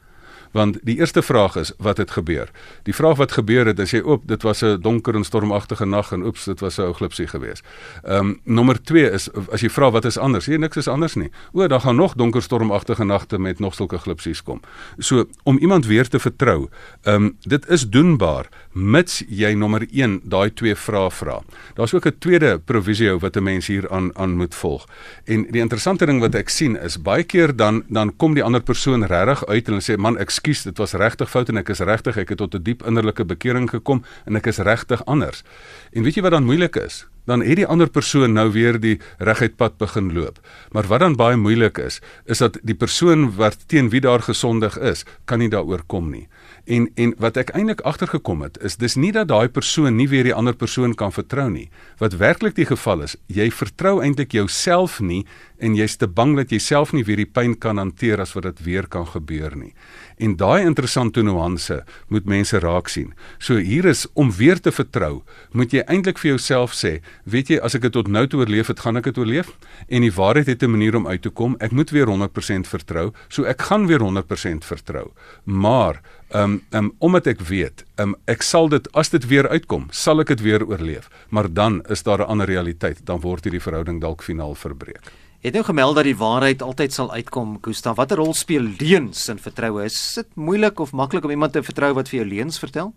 want 0.54 0.78
die 0.86 0.96
eerste 0.98 1.22
vraag 1.22 1.56
is 1.56 1.72
wat 1.78 1.98
het 1.98 2.10
gebeur. 2.14 2.50
Die 2.86 2.94
vraag 2.94 3.18
wat 3.18 3.32
gebeur 3.34 3.66
het, 3.66 3.80
as 3.82 3.90
jy 3.90 4.00
oop, 4.06 4.28
dit 4.30 4.42
was 4.46 4.62
'n 4.62 4.80
donker 4.80 5.14
en 5.14 5.24
stormagtige 5.24 5.84
nag 5.84 6.12
en 6.12 6.22
oeps, 6.22 6.44
dit 6.44 6.60
was 6.60 6.78
'n 6.78 6.82
ou 6.82 6.92
glipsie 6.92 7.26
geweest. 7.26 7.64
Ehm 8.02 8.18
um, 8.18 8.40
nommer 8.44 8.82
2 8.82 9.10
is 9.10 9.28
as 9.50 9.60
jy 9.60 9.68
vra 9.68 9.90
wat 9.90 10.04
is 10.04 10.18
anders? 10.18 10.46
Nee, 10.46 10.58
niks 10.58 10.76
is 10.76 10.88
anders 10.88 11.14
nie. 11.14 11.30
O, 11.52 11.66
dan 11.66 11.80
gaan 11.80 11.96
nog 11.96 12.14
donker 12.14 12.42
stormagtige 12.42 13.04
nagte 13.04 13.38
met 13.38 13.58
nog 13.58 13.74
sulke 13.74 13.98
glipsies 13.98 14.42
kom. 14.42 14.60
So 14.98 15.26
om 15.42 15.58
iemand 15.58 15.86
weer 15.86 16.08
te 16.08 16.18
vertrou, 16.18 16.68
ehm 17.02 17.14
um, 17.14 17.36
dit 17.40 17.68
is 17.68 17.88
doenbaar 17.88 18.48
mits 18.74 19.22
jy 19.28 19.54
nommer 19.54 19.86
1 19.90 20.20
daai 20.24 20.50
twee 20.50 20.74
vrae 20.74 21.10
vra. 21.10 21.40
Daar's 21.74 21.94
ook 21.94 22.06
'n 22.06 22.18
tweede 22.18 22.58
provisio 22.58 23.18
wat 23.18 23.36
'n 23.36 23.42
mens 23.42 23.66
hier 23.66 23.90
aan 23.90 24.10
aan 24.16 24.36
moet 24.36 24.54
volg. 24.54 24.86
En 25.24 25.46
die 25.50 25.60
interessante 25.60 26.06
ding 26.06 26.20
wat 26.20 26.34
ek 26.34 26.48
sien 26.48 26.76
is 26.76 27.02
baie 27.02 27.24
keer 27.24 27.56
dan 27.56 27.84
dan 27.88 28.16
kom 28.16 28.34
die 28.34 28.42
ander 28.42 28.62
persoon 28.62 29.04
regtig 29.04 29.46
uit 29.46 29.66
en 29.66 29.72
hulle 29.72 29.82
sê 29.82 29.96
man, 29.96 30.18
ek 30.18 30.32
ekskuus, 30.34 30.64
dit 30.66 30.78
was 30.78 30.94
regtig 30.98 31.30
fout 31.30 31.48
en 31.48 31.56
ek 31.56 31.72
is 31.74 31.82
regtig, 31.84 32.18
ek 32.18 32.34
het 32.34 32.38
tot 32.38 32.54
'n 32.54 32.62
die 32.62 32.74
diep 32.74 32.86
innerlike 32.86 33.24
bekering 33.24 33.70
gekom 33.70 34.04
en 34.26 34.36
ek 34.36 34.46
is 34.46 34.58
regtig 34.58 35.04
anders. 35.06 35.44
En 35.92 36.02
weet 36.02 36.14
jy 36.14 36.22
wat 36.22 36.32
dan 36.32 36.44
moeilik 36.44 36.76
is? 36.76 37.06
Dan 37.26 37.40
het 37.40 37.56
die 37.56 37.66
ander 37.66 37.88
persoon 37.88 38.34
nou 38.34 38.50
weer 38.52 38.76
die 38.80 38.98
reguit 39.18 39.56
pad 39.56 39.78
begin 39.78 40.12
loop. 40.12 40.38
Maar 40.72 40.86
wat 40.86 41.00
dan 41.00 41.16
baie 41.16 41.36
moeilik 41.36 41.78
is, 41.78 42.00
is 42.26 42.38
dat 42.38 42.58
die 42.62 42.74
persoon 42.74 43.36
wat 43.36 43.68
teen 43.68 43.88
wie 43.90 44.00
daar 44.00 44.20
gesondig 44.20 44.76
is, 44.78 45.04
kan 45.24 45.38
nie 45.38 45.48
daaroor 45.48 45.82
kom 45.86 46.10
nie. 46.10 46.28
En 46.64 46.88
en 46.94 47.12
wat 47.20 47.36
ek 47.36 47.50
eintlik 47.52 47.82
agtergekom 47.84 48.40
het, 48.40 48.56
is 48.64 48.78
dis 48.80 48.94
nie 48.96 49.12
dat 49.12 49.28
daai 49.28 49.48
persoon 49.52 49.98
nie 49.98 50.08
weer 50.08 50.24
die 50.24 50.34
ander 50.34 50.56
persoon 50.56 50.94
kan 50.96 51.12
vertrou 51.12 51.50
nie. 51.52 51.66
Wat 52.00 52.16
werklik 52.16 52.56
die 52.56 52.64
geval 52.64 53.04
is, 53.04 53.18
jy 53.28 53.50
vertrou 53.52 53.98
eintlik 54.00 54.32
jouself 54.32 54.96
nie 55.00 55.26
en 55.60 55.76
jy's 55.76 55.96
te 56.00 56.08
bang 56.08 56.32
dat 56.38 56.52
jy 56.52 56.58
self 56.58 56.92
nie 56.96 57.04
weer 57.04 57.20
die 57.20 57.28
pyn 57.28 57.54
kan 57.60 57.78
hanteer 57.80 58.20
as 58.20 58.32
wat 58.36 58.48
dit 58.48 58.62
weer 58.64 58.88
kan 58.88 59.04
gebeur 59.06 59.52
nie. 59.56 59.74
En 60.16 60.36
daai 60.40 60.64
interessante 60.64 61.22
nuance 61.22 61.82
moet 62.08 62.26
mense 62.28 62.58
raak 62.62 62.88
sien. 62.88 63.12
So 63.38 63.60
hier 63.60 63.84
is 63.90 64.06
om 64.14 64.32
weer 64.32 64.60
te 64.60 64.72
vertrou, 64.72 65.22
moet 65.52 65.72
jy 65.72 65.84
eintlik 65.84 66.20
vir 66.22 66.34
jouself 66.34 66.72
sê, 66.72 66.98
weet 67.24 67.52
jy 67.52 67.60
as 67.60 67.76
ek 67.76 67.86
dit 67.88 67.96
tot 67.96 68.08
nou 68.08 68.24
toe 68.26 68.40
oorleef 68.40 68.72
het, 68.72 68.80
gaan 68.80 69.00
ek 69.00 69.10
dit 69.12 69.20
oorleef 69.20 69.52
en 69.88 70.04
die 70.06 70.14
waarheid 70.14 70.48
het 70.48 70.62
'n 70.62 70.70
manier 70.70 70.96
om 70.96 71.06
uit 71.06 71.22
te 71.22 71.30
kom. 71.30 71.56
Ek 71.60 71.72
moet 71.72 71.90
weer 71.90 72.06
100% 72.06 72.66
vertrou, 72.66 73.12
so 73.28 73.44
ek 73.44 73.62
gaan 73.62 73.86
weer 73.86 74.00
100% 74.00 74.64
vertrou. 74.64 75.12
Maar 75.44 76.00
um, 76.34 76.62
um, 76.70 76.92
omdat 76.98 77.26
ek 77.26 77.40
weet, 77.40 77.84
ehm 77.96 78.14
um, 78.14 78.16
ek 78.26 78.42
sal 78.42 78.68
dit 78.68 78.88
as 78.92 79.10
dit 79.14 79.26
weer 79.30 79.48
uitkom, 79.48 79.88
sal 79.90 80.20
ek 80.20 80.34
dit 80.34 80.40
weer 80.40 80.64
oorleef. 80.66 81.08
Maar 81.28 81.52
dan 81.52 81.82
is 81.88 82.02
daar 82.02 82.18
'n 82.18 82.30
ander 82.30 82.46
realiteit, 82.46 83.06
dan 83.06 83.20
word 83.20 83.44
hierdie 83.44 83.62
verhouding 83.62 84.00
dalk 84.00 84.22
finaal 84.22 84.54
verbreek. 84.54 85.12
Jy 85.40 85.50
het 85.52 85.54
nou 85.54 85.64
gemeld 85.64 85.94
dat 85.94 86.04
die 86.04 86.16
waarheid 86.16 86.62
altyd 86.62 86.92
sal 86.92 87.12
uitkom, 87.12 87.58
Gustav. 87.60 87.96
Watter 87.96 88.16
rol 88.16 88.34
speel 88.34 88.62
leuns 88.80 89.28
in 89.28 89.38
vertroue? 89.38 89.84
Is 89.84 90.14
dit 90.14 90.36
moeilik 90.36 90.80
of 90.80 90.92
maklik 90.92 91.24
om 91.24 91.30
iemand 91.30 91.52
te 91.52 91.62
vertrou 91.62 91.92
wat 91.94 92.08
vir 92.08 92.20
jou 92.20 92.28
leuns 92.28 92.58
vertel? 92.58 92.94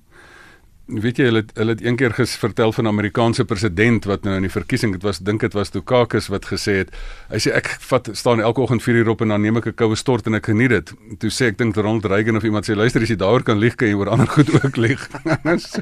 Weet 0.88 1.18
jy 1.20 1.26
hulle 1.28 1.42
het, 1.44 1.52
hulle 1.60 1.76
het 1.76 1.84
een 1.84 1.96
keer 2.00 2.14
vertel 2.16 2.72
van 2.72 2.84
'n 2.84 2.88
Amerikaanse 2.88 3.46
president 3.46 4.06
wat 4.06 4.24
nou 4.24 4.36
in 4.36 4.42
die 4.42 4.52
verkiesing 4.52 4.92
dit 4.92 5.04
was 5.04 5.20
dink 5.20 5.42
dit 5.42 5.54
was 5.54 5.72
Dukakis 5.72 6.28
wat 6.28 6.46
gesê 6.46 6.78
het 6.84 6.90
hy 7.30 7.38
sê 7.38 7.52
ek 7.52 7.68
vat 7.80 8.10
staan 8.14 8.40
elke 8.40 8.62
oggend 8.62 8.84
4 8.84 8.96
uur 8.96 9.10
op 9.10 9.22
en 9.22 9.28
dan 9.28 9.42
neem 9.42 9.58
ek 9.58 9.68
'n 9.68 9.74
koue 9.76 9.96
stort 9.96 10.26
en 10.26 10.34
ek 10.34 10.46
geniet 10.46 10.70
dit. 10.70 10.94
Toe 11.20 11.30
sê 11.30 11.46
ek 11.48 11.58
dink 11.58 11.76
Ronald 11.76 12.06
Reagan 12.06 12.36
of 12.36 12.44
iemand 12.44 12.70
sê 12.70 12.76
luister 12.76 13.02
as 13.02 13.10
jy 13.10 13.16
daaroor 13.16 13.44
kan 13.44 13.58
lieg 13.58 13.76
kan 13.76 13.88
jy 13.88 13.94
oor 13.94 14.10
ander 14.10 14.28
goed 14.36 14.64
ook 14.64 14.76
lieg. 14.78 15.08
So, 15.58 15.82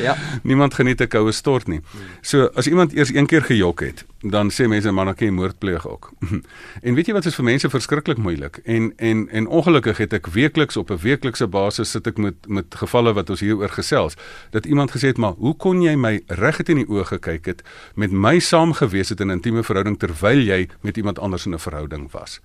ja. 0.00 0.16
niemand 0.42 0.74
geniet 0.74 1.00
'n 1.00 1.08
koue 1.08 1.32
stort 1.32 1.68
nie. 1.68 1.80
So 2.22 2.50
as 2.54 2.66
iemand 2.66 2.92
eers 2.92 3.12
een 3.14 3.26
keer 3.26 3.42
gejok 3.42 3.80
het 3.80 4.04
dan 4.20 4.50
sê 4.50 4.68
mense 4.68 4.90
man 4.92 5.06
dan 5.06 5.14
kan 5.14 5.26
jy 5.26 5.32
moord 5.32 5.58
pleeg 5.58 5.88
ook. 5.88 6.10
En 6.86 6.94
weet 6.94 7.06
jy 7.06 7.14
wat 7.16 7.26
is 7.26 7.34
vir 7.34 7.44
mense 7.44 7.70
verskriklik 7.70 8.18
moeilik? 8.18 8.60
En 8.64 8.92
en 8.96 9.28
en 9.28 9.46
ongelukkig 9.46 9.96
het 9.96 10.12
ek 10.12 10.26
weekliks 10.26 10.76
op 10.76 10.90
'n 10.90 11.00
weeklikse 11.00 11.46
basis 11.46 11.90
sit 11.90 12.06
ek 12.06 12.18
met 12.18 12.48
met 12.48 12.74
gevalle 12.74 13.12
wat 13.12 13.30
ons 13.30 13.40
hieroor 13.40 13.68
gesels 13.68 14.16
dat 14.50 14.66
iemand 14.66 14.90
gesê 14.90 15.12
het 15.12 15.18
maar 15.18 15.32
hoe 15.32 15.56
kon 15.56 15.82
jy 15.82 15.96
my 15.96 16.20
reg 16.26 16.58
in 16.60 16.76
die 16.76 16.88
oë 16.88 17.04
gekyk 17.04 17.46
het 17.46 17.62
met 17.94 18.10
my 18.12 18.38
saamgewees 18.38 19.08
het 19.08 19.20
in 19.20 19.26
'n 19.26 19.40
intieme 19.40 19.62
verhouding 19.62 19.98
terwyl 19.98 20.38
jy 20.38 20.68
met 20.80 20.96
iemand 20.96 21.18
anders 21.18 21.46
in 21.46 21.54
'n 21.54 21.58
verhouding 21.58 22.10
was 22.10 22.40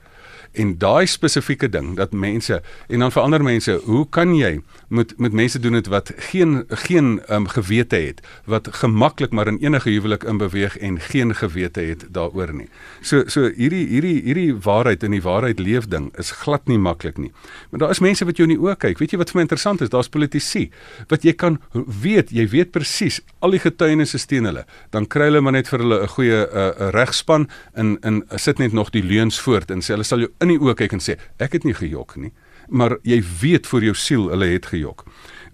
en 0.56 0.78
daai 0.78 1.06
spesifieke 1.08 1.70
ding 1.70 1.96
dat 1.96 2.12
mense 2.12 2.62
en 2.88 3.00
dan 3.00 3.12
vir 3.12 3.22
ander 3.22 3.44
mense 3.44 3.80
hoe 3.86 4.06
kan 4.10 4.36
jy 4.36 4.60
met 4.88 5.14
met 5.18 5.34
mense 5.34 5.60
doen 5.60 5.74
dit 5.74 5.88
wat 5.88 6.12
geen 6.30 6.64
geen 6.70 7.22
um, 7.30 7.48
gewete 7.48 7.96
het 7.96 8.22
wat 8.46 8.70
gemaklik 8.72 9.32
maar 9.32 9.48
in 9.48 9.60
enige 9.62 9.90
huwelik 9.90 10.24
inbeweeg 10.24 10.78
en 10.78 11.00
geen 11.00 11.36
gewete 11.36 11.82
het 11.82 12.06
daaroor 12.10 12.54
nie. 12.54 12.68
So 13.02 13.24
so 13.28 13.50
hierdie 13.56 13.86
hierdie 13.88 14.22
hierdie 14.24 14.56
waarheid 14.56 15.04
en 15.04 15.12
die 15.12 15.22
waarheid 15.22 15.60
leef 15.60 15.88
ding 15.88 16.12
is 16.20 16.32
glad 16.32 16.68
nie 16.68 16.78
maklik 16.78 17.18
nie. 17.18 17.32
Maar 17.70 17.80
daar 17.80 17.96
is 17.96 18.00
mense 18.00 18.26
wat 18.26 18.38
jou 18.38 18.48
in 18.50 18.56
die 18.56 18.62
oë 18.62 18.78
kyk. 18.80 19.00
Weet 19.00 19.16
jy 19.16 19.20
wat 19.22 19.32
vir 19.34 19.40
my 19.40 19.46
interessant 19.48 19.82
is? 19.82 19.92
Daar's 19.94 20.10
politici 20.12 20.70
wat 21.12 21.26
jy 21.26 21.34
kan 21.34 21.60
weet 21.74 22.32
jy 22.36 22.48
weet 22.52 22.72
presies 22.76 23.22
al 23.40 23.56
die 23.56 23.62
getuienisse 23.64 24.20
steen 24.22 24.50
hulle. 24.50 24.66
Dan 24.94 25.08
kry 25.08 25.30
hulle 25.30 25.42
maar 25.42 25.58
net 25.58 25.70
vir 25.72 25.84
hulle 25.84 26.02
'n 26.04 26.14
goeie 26.16 26.42
uh, 26.46 26.90
regspan 26.96 27.50
in 27.76 27.98
in 28.04 28.24
sit 28.36 28.60
net 28.60 28.74
nog 28.74 28.92
die 28.92 29.04
leuns 29.04 29.40
voort 29.40 29.72
en 29.72 29.82
sê 29.82 29.96
hulle 29.96 30.04
sal 30.04 30.20
jou 30.20 30.32
in 30.46 30.54
die 30.54 30.62
oë 30.62 30.78
kyk 30.82 30.98
en 30.98 31.04
sê 31.04 31.18
ek 31.42 31.58
het 31.58 31.68
nie 31.68 31.76
gejok 31.78 32.18
nie 32.22 32.34
maar 32.70 32.98
jy 33.06 33.20
weet 33.42 33.68
vir 33.70 33.90
jou 33.90 33.98
siel 33.98 34.30
hulle 34.34 34.50
het 34.54 34.70
gejok 34.72 35.06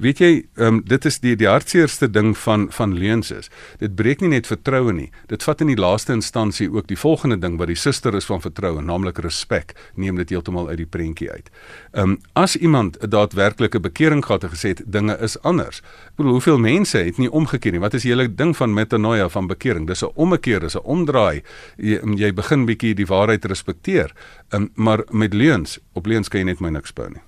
Weet 0.01 0.17
jy, 0.17 0.29
um, 0.57 0.79
dit 0.89 1.03
is 1.05 1.19
die 1.21 1.35
die 1.37 1.45
hartseerste 1.45 2.07
ding 2.09 2.31
van 2.41 2.63
van 2.73 2.95
leuns 2.97 3.29
is. 3.31 3.51
Dit 3.77 3.93
breek 3.99 4.23
nie 4.23 4.31
net 4.31 4.47
vertroue 4.49 4.95
nie. 4.97 5.11
Dit 5.29 5.45
vat 5.45 5.61
in 5.61 5.69
die 5.69 5.77
laaste 5.77 6.15
instansie 6.15 6.71
ook 6.73 6.87
die 6.89 6.97
volgende 6.97 7.37
ding 7.37 7.59
wat 7.61 7.69
die 7.69 7.77
suster 7.77 8.17
is 8.17 8.25
van 8.25 8.41
vertroue, 8.41 8.81
naamlik 8.81 9.21
respek, 9.21 9.75
neem 9.93 10.17
dit 10.17 10.33
heeltemal 10.33 10.71
uit 10.71 10.81
die 10.81 10.89
prentjie 10.89 11.29
uit. 11.29 11.53
Ehm 11.93 12.15
um, 12.15 12.17
as 12.33 12.57
iemand 12.57 12.97
'n 12.97 13.09
daadwerklike 13.13 13.79
bekering 13.79 14.25
gehad 14.25 14.41
het 14.41 14.51
gesê 14.51 14.73
dinge 14.85 15.17
is 15.21 15.37
anders. 15.41 15.81
Ek 16.09 16.17
bedoel 16.17 16.31
hoeveel 16.31 16.59
mense 16.59 16.97
het 16.97 17.17
nie 17.17 17.31
omgekeer 17.31 17.71
nie. 17.71 17.85
Wat 17.85 17.93
is 17.93 18.01
die 18.01 18.11
hele 18.11 18.35
ding 18.35 18.57
van 18.57 18.73
metanoia 18.73 19.29
van 19.29 19.47
bekering? 19.47 19.87
Dis 19.87 20.03
'n 20.03 20.11
ommekeer, 20.15 20.59
dis 20.59 20.75
'n 20.75 20.83
omdraai. 20.83 21.43
Jy, 21.77 22.01
jy 22.15 22.33
begin 22.33 22.65
bietjie 22.65 22.95
die 22.95 23.05
waarheid 23.05 23.45
respekteer. 23.45 24.13
Ehm 24.49 24.61
um, 24.61 24.71
maar 24.75 25.03
met 25.11 25.33
leuns, 25.33 25.79
op 25.93 26.05
leuns 26.05 26.27
kan 26.27 26.39
jy 26.39 26.45
net 26.45 26.59
my 26.59 26.69
niks 26.69 26.93
bou 26.93 27.09
nie. 27.09 27.21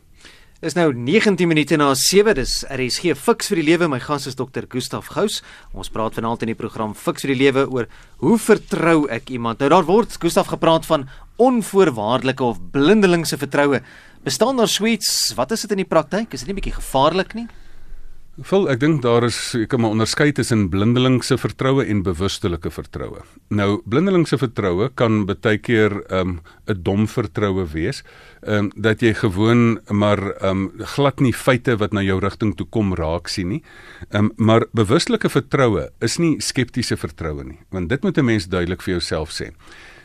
Dis 0.64 0.78
nou 0.78 0.94
19 0.96 1.44
minute 1.44 1.76
na 1.76 1.90
7. 1.92 2.32
Dis 2.38 2.62
RSG 2.72 3.18
Fix 3.20 3.50
vir 3.52 3.60
die 3.60 3.66
Lewe. 3.68 3.90
My 3.92 3.98
gas 4.00 4.30
is 4.30 4.38
Dr. 4.40 4.64
Gustaf 4.72 5.10
Gous. 5.12 5.42
Ons 5.76 5.90
praat 5.92 6.16
vanaand 6.16 6.46
in 6.46 6.54
die 6.54 6.56
program 6.56 6.94
Fix 6.96 7.26
vir 7.26 7.34
die 7.34 7.42
Lewe 7.42 7.66
oor 7.68 7.90
hoe 8.24 8.38
vertrou 8.40 9.02
ek 9.12 9.28
iemand. 9.36 9.60
Nou 9.60 9.68
daar 9.74 9.84
word 9.84 10.16
Gustaf 10.24 10.48
gepraat 10.54 10.88
van 10.88 11.04
onvoorwaardelike 11.44 12.48
of 12.48 12.64
blindelingse 12.72 13.36
vertroue. 13.42 13.82
Bestaan 14.24 14.56
daar 14.56 14.72
suits? 14.72 15.34
Wat 15.36 15.52
is 15.52 15.68
dit 15.68 15.76
in 15.76 15.84
die 15.84 15.90
praktyk? 15.98 16.32
Is 16.32 16.48
dit 16.48 16.54
nie 16.54 16.62
bietjie 16.62 16.78
gevaarlik 16.78 17.36
nie? 17.36 17.50
Vol 18.42 18.64
ek 18.66 18.80
dink 18.82 19.04
daar 19.04 19.28
is 19.28 19.36
ek 19.54 19.68
kan 19.70 19.84
maar 19.84 19.92
onderskei 19.94 20.32
tussen 20.34 20.64
blindelingse 20.74 21.36
vertroue 21.38 21.84
en 21.86 22.00
bewustelike 22.02 22.72
vertroue. 22.74 23.20
Nou 23.54 23.84
blindelingse 23.86 24.40
vertroue 24.42 24.88
kan 24.98 25.28
baie 25.30 25.60
keer 25.62 26.02
'n 26.10 26.18
um, 26.18 26.42
'n 26.66 26.82
dom 26.82 27.06
vertroue 27.06 27.66
wees, 27.74 28.02
ehm 28.42 28.58
um, 28.58 28.72
dat 28.76 29.02
jy 29.02 29.14
gewoon 29.14 29.80
maar 29.92 30.18
ehm 30.42 30.50
um, 30.50 30.72
glad 30.82 31.20
nie 31.20 31.34
feite 31.34 31.78
wat 31.78 31.94
na 31.94 32.02
jou 32.02 32.20
rigting 32.20 32.56
toe 32.58 32.66
kom 32.66 32.96
raak 32.96 33.28
sien 33.28 33.50
nie. 33.50 33.62
Ehm 34.10 34.26
um, 34.26 34.32
maar 34.38 34.66
bewustelike 34.74 35.30
vertroue 35.30 35.92
is 36.02 36.18
nie 36.18 36.42
skeptiese 36.42 36.98
vertroue 36.98 37.44
nie, 37.44 37.60
want 37.70 37.90
dit 37.90 38.02
moet 38.02 38.18
'n 38.18 38.26
mens 38.26 38.48
duidelik 38.48 38.82
vir 38.82 38.94
jouself 38.94 39.30
sê. 39.30 39.54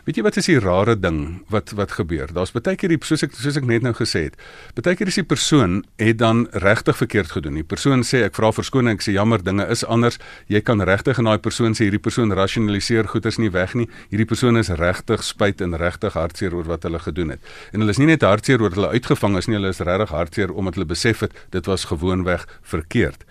Weet 0.08 0.16
jy 0.16 0.22
wat 0.24 0.38
is 0.40 0.46
die 0.48 0.60
rare 0.64 0.94
ding 0.96 1.16
wat 1.52 1.74
wat 1.76 1.90
gebeur? 1.92 2.30
Daar's 2.32 2.54
baie 2.54 2.78
keer 2.80 2.88
die 2.88 2.96
soos 3.04 3.26
ek 3.26 3.34
soos 3.36 3.58
ek 3.60 3.66
net 3.68 3.82
nou 3.84 3.90
gesê 3.92 4.22
het. 4.30 4.38
Baie 4.72 4.96
keer 4.96 5.10
is 5.12 5.18
die 5.20 5.24
persoon 5.28 5.82
het 6.00 6.16
dan 6.22 6.46
regtig 6.64 6.96
verkeerd 6.96 7.34
gedoen. 7.34 7.58
Die 7.60 7.66
persoon 7.74 8.00
sê 8.08 8.22
ek 8.24 8.38
vra 8.40 8.48
verskoning, 8.56 8.96
ek 8.96 9.04
sê 9.04 9.12
jammer, 9.12 9.44
dinge 9.44 9.66
is 9.68 9.84
anders. 9.84 10.16
Jy 10.48 10.64
kan 10.64 10.80
regtig 10.80 11.20
en 11.20 11.28
daai 11.28 11.44
persoon 11.44 11.76
sê 11.76 11.90
hierdie 11.90 12.00
persoon 12.00 12.32
rasionaliseer 12.32 13.12
goeders 13.12 13.36
nie 13.36 13.52
weg 13.52 13.76
nie. 13.76 13.84
Hierdie 14.08 14.30
persoon 14.32 14.56
is 14.56 14.72
regtig 14.80 15.28
spyt 15.28 15.60
en 15.60 15.76
regtig 15.76 16.16
hartseer 16.16 16.56
oor 16.56 16.72
wat 16.72 16.88
hulle 16.88 17.04
gedoen 17.04 17.36
het. 17.36 17.54
En 17.76 17.84
hulle 17.84 17.92
is 17.92 18.00
nie 18.00 18.08
net 18.08 18.24
hartseer 18.24 18.64
oor 18.64 18.72
hulle 18.80 18.96
uitgevang 18.96 19.36
is 19.36 19.52
nie, 19.52 19.60
hulle 19.60 19.76
is 19.76 19.84
regtig 19.84 20.16
hartseer 20.16 20.56
omdat 20.56 20.80
hulle 20.80 20.88
besef 20.88 21.26
het 21.28 21.40
dit 21.52 21.68
was 21.68 21.90
gewoonweg 21.92 22.48
verkeerd. 22.64 23.28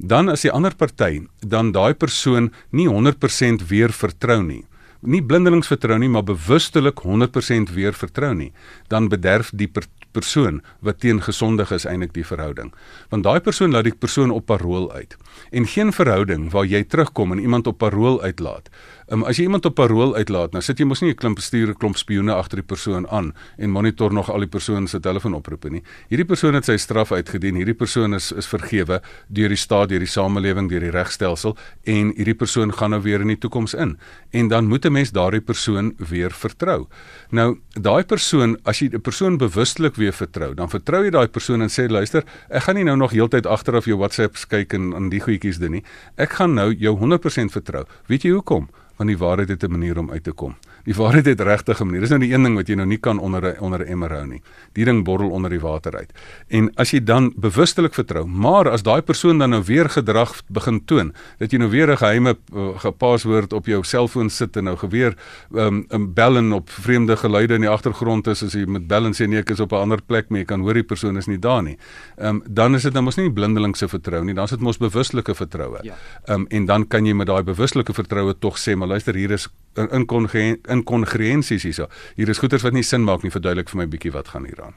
Dan 0.00 0.32
as 0.32 0.48
die 0.48 0.56
ander 0.56 0.72
party 0.72 1.26
dan 1.44 1.76
daai 1.76 1.92
persoon 1.92 2.54
nie 2.72 2.88
100% 2.88 3.68
weer 3.68 3.92
vertrou 3.92 4.40
nie 4.40 4.64
nie 5.06 5.22
blindelings 5.22 5.68
vertrou 5.70 5.98
nie, 5.98 6.08
maar 6.08 6.24
bewustelik 6.24 7.02
100% 7.04 7.72
weer 7.74 7.94
vertrou 7.94 8.34
nie, 8.34 8.52
dan 8.88 9.08
bederf 9.08 9.52
die 9.54 9.68
per 9.68 9.86
persoon 10.14 10.60
wat 10.86 11.00
teen 11.02 11.18
gesondig 11.22 11.72
is 11.74 11.86
eintlik 11.90 12.12
die 12.14 12.26
verhouding. 12.26 12.70
Want 13.10 13.26
daai 13.26 13.40
persoon 13.42 13.74
laat 13.74 13.88
die 13.88 13.96
persoon 13.98 14.30
op 14.30 14.46
parol 14.46 14.92
uit. 14.92 15.16
En 15.50 15.66
geen 15.66 15.90
verhouding 15.92 16.50
waar 16.54 16.68
jy 16.70 16.84
terugkom 16.84 17.34
en 17.34 17.42
iemand 17.42 17.66
op 17.66 17.80
parol 17.82 18.20
uitlaat 18.22 18.70
Um, 19.12 19.24
as 19.28 19.36
jy 19.36 19.44
iemand 19.44 19.66
op 19.68 19.74
parol 19.76 20.14
uitlaat, 20.16 20.54
nou 20.54 20.62
sit 20.64 20.78
jy 20.80 20.86
mos 20.88 21.02
nie 21.02 21.10
'n 21.10 21.16
klomp 21.16 21.36
bestuur 21.36 21.68
'n 21.68 21.76
klomp 21.76 21.96
spioene 21.96 22.32
agter 22.32 22.56
die 22.56 22.66
persoon 22.66 23.06
aan 23.08 23.34
en 23.58 23.70
monitor 23.70 24.12
nog 24.12 24.30
al 24.30 24.40
die 24.40 24.48
persoon 24.48 24.88
se 24.88 25.00
telefoonoproepe 25.00 25.70
nie. 25.70 25.82
Hierdie 26.08 26.24
persoon 26.24 26.54
het 26.54 26.64
sy 26.64 26.76
straf 26.76 27.12
uitgedien. 27.12 27.54
Hierdie 27.54 27.74
persoon 27.74 28.14
is 28.14 28.32
is 28.32 28.46
vergewe 28.46 29.02
deur 29.28 29.48
die 29.48 29.56
staat, 29.56 29.88
deur 29.88 29.98
die 29.98 30.08
samelewing, 30.08 30.68
deur 30.68 30.80
die 30.80 30.90
regstelsel 30.90 31.56
en 31.84 32.14
hierdie 32.16 32.34
persoon 32.34 32.72
gaan 32.72 32.90
nou 32.90 33.02
weer 33.02 33.20
in 33.20 33.28
die 33.28 33.38
toekoms 33.38 33.74
in. 33.74 33.98
En 34.32 34.48
dan 34.48 34.66
moet 34.66 34.86
'n 34.86 34.92
mens 34.92 35.12
daardie 35.12 35.40
persoon 35.40 35.94
weer 35.98 36.30
vertrou. 36.30 36.88
Nou, 37.30 37.58
daai 37.72 38.04
persoon, 38.04 38.56
as 38.64 38.78
jy 38.78 38.88
'n 38.92 39.00
persoon 39.00 39.36
bewustelik 39.36 39.96
weer 39.96 40.12
vertrou, 40.12 40.54
dan 40.54 40.68
vertrou 40.68 41.04
jy 41.04 41.10
daai 41.10 41.28
persoon 41.28 41.62
en 41.62 41.68
sê 41.68 41.88
luister, 41.88 42.24
ek 42.48 42.62
gaan 42.62 42.74
nie 42.74 42.84
nou 42.84 42.96
nog 42.96 43.10
heeltyd 43.10 43.46
agteraf 43.46 43.84
jou 43.84 43.98
WhatsApps 43.98 44.46
kyk 44.46 44.72
en 44.72 44.94
aan 44.94 45.08
die 45.08 45.20
goedjies 45.20 45.58
doen 45.58 45.70
nie. 45.70 45.84
Ek 46.16 46.32
gaan 46.32 46.54
nou 46.54 46.72
jou 46.72 46.96
100% 46.96 47.52
vertrou. 47.52 47.84
Weet 48.06 48.22
jy 48.22 48.30
hoekom? 48.30 48.68
Want 48.96 49.08
die 49.08 49.18
waarheid 49.18 49.48
het 49.48 49.62
'n 49.62 49.70
manier 49.70 49.98
om 49.98 50.10
uit 50.10 50.24
te 50.24 50.32
kom. 50.32 50.56
Die 50.84 50.94
waarheid 50.94 51.26
het 51.26 51.40
regtig 51.40 51.80
'n 51.80 51.86
manier. 51.86 52.00
Dis 52.00 52.10
nou 52.10 52.20
die 52.20 52.32
een 52.32 52.42
ding 52.42 52.56
wat 52.56 52.68
jy 52.68 52.74
nou 52.74 52.86
nie 52.86 52.98
kan 52.98 53.18
onder 53.18 53.42
'n 53.42 53.60
onder 53.60 53.80
'n 53.80 53.88
emmer 53.88 54.10
hou 54.10 54.26
nie. 54.26 54.42
Die 54.72 54.84
ding 54.84 55.04
borrel 55.04 55.30
onder 55.30 55.50
die 55.50 55.60
water 55.60 55.96
uit. 55.96 56.12
En 56.48 56.70
as 56.74 56.90
jy 56.90 57.04
dan 57.04 57.32
bewustelik 57.36 57.94
vertrou, 57.94 58.26
maar 58.26 58.68
as 58.68 58.82
daai 58.82 59.02
persoon 59.02 59.38
dan 59.38 59.50
nou 59.50 59.62
weer 59.64 59.88
gedrag 59.88 60.42
begin 60.48 60.84
toon, 60.84 61.12
dat 61.38 61.50
jy 61.50 61.58
nou 61.58 61.70
weer 61.70 61.90
'n 61.90 61.96
geheime 61.96 62.36
uh, 62.54 62.78
gepaswoord 62.78 63.52
op 63.52 63.66
jou 63.66 63.82
selfoon 63.82 64.30
sit 64.30 64.56
en 64.56 64.64
nou 64.64 64.76
geweer 64.76 65.14
um, 65.54 65.86
um 65.90 66.14
bel 66.14 66.36
en 66.36 66.52
op 66.52 66.70
vreemde 66.70 67.16
geluide 67.16 67.54
in 67.54 67.60
die 67.60 67.70
agtergrond 67.70 68.26
is 68.26 68.42
as 68.42 68.52
jy 68.52 68.64
met 68.66 68.86
bel 68.86 69.04
en 69.04 69.12
sê 69.12 69.26
nee 69.26 69.38
ek 69.38 69.50
is 69.50 69.60
op 69.60 69.72
'n 69.72 69.76
ander 69.76 70.02
plek, 70.02 70.28
maar 70.28 70.38
jy 70.38 70.44
kan 70.44 70.60
hoor 70.60 70.74
die 70.74 70.82
persoon 70.82 71.16
is 71.16 71.26
nie 71.26 71.38
daar 71.38 71.62
nie. 71.62 71.78
Um 72.18 72.42
dan 72.48 72.74
is 72.74 72.82
dit 72.82 72.92
nou 72.92 73.04
mos 73.04 73.16
nie 73.16 73.30
blindelingse 73.30 73.88
vertrou 73.88 74.24
nie, 74.24 74.34
dan 74.34 74.44
is 74.44 74.50
dit 74.50 74.60
mos 74.60 74.78
bewustelike 74.78 75.34
vertroue. 75.34 75.78
Ja. 75.82 75.94
Um 76.28 76.46
en 76.48 76.66
dan 76.66 76.86
kan 76.86 77.06
jy 77.06 77.14
met 77.14 77.26
daai 77.26 77.42
bewustelike 77.42 77.92
vertroue 77.92 78.34
tog 78.38 78.58
sê 78.58 78.76
maar 78.76 78.88
luister 78.88 79.14
hier 79.14 79.30
is 79.30 79.48
inkongruensies 79.76 81.62
hierso. 81.62 81.88
Hier 82.16 82.28
is 82.28 82.38
goeters 82.38 82.62
wat 82.62 82.72
nie 82.72 82.82
sin 82.82 83.04
maak 83.04 83.22
nie. 83.22 83.30
Verduidelik 83.34 83.68
vir 83.70 83.78
my 83.82 83.86
bietjie 83.86 84.12
wat 84.12 84.28
gaan 84.28 84.44
hier 84.44 84.62
aan. 84.62 84.74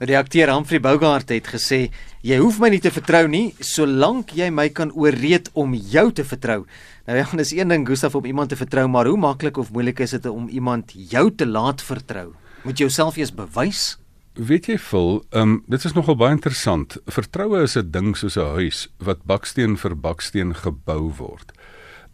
Die 0.00 0.16
akteur 0.16 0.48
Humphrey 0.48 0.80
Bogart 0.80 1.28
het 1.28 1.50
gesê 1.52 1.90
jy 2.24 2.38
hoef 2.40 2.56
my 2.62 2.70
nie 2.72 2.80
te 2.80 2.88
vertrou 2.88 3.26
nie 3.28 3.50
solank 3.60 4.32
jy 4.32 4.46
my 4.48 4.70
kan 4.72 4.88
ooreed 4.96 5.50
om 5.52 5.74
jou 5.74 6.06
te 6.16 6.24
vertrou. 6.24 6.62
Nou 7.04 7.18
ja, 7.18 7.26
dis 7.36 7.52
een 7.52 7.68
ding 7.68 7.84
Gustaf 7.84 8.16
om 8.16 8.24
iemand 8.24 8.48
te 8.48 8.56
vertrou, 8.56 8.86
maar 8.88 9.06
hoe 9.06 9.18
maklik 9.20 9.58
of 9.60 9.72
moeilik 9.74 10.00
is 10.00 10.16
dit 10.16 10.26
om 10.26 10.48
iemand 10.48 10.94
jou 10.94 11.26
te 11.34 11.44
laat 11.44 11.84
vertrou? 11.84 12.30
Moet 12.64 12.80
jy 12.80 12.88
jouself 12.88 13.18
eers 13.20 13.34
bewys? 13.34 13.98
Weet 14.40 14.70
jy 14.70 14.78
vol, 14.78 15.18
ehm 15.34 15.42
um, 15.42 15.54
dit 15.68 15.84
is 15.84 15.92
nogal 15.92 16.16
baie 16.16 16.32
interessant. 16.32 16.96
Vertroue 17.04 17.60
is 17.62 17.76
'n 17.76 17.90
ding 17.90 18.16
soos 18.16 18.38
'n 18.38 18.56
huis 18.56 18.88
wat 18.98 19.26
baksteen 19.26 19.76
vir 19.76 19.94
baksteen 19.96 20.54
gebou 20.54 21.12
word. 21.18 21.52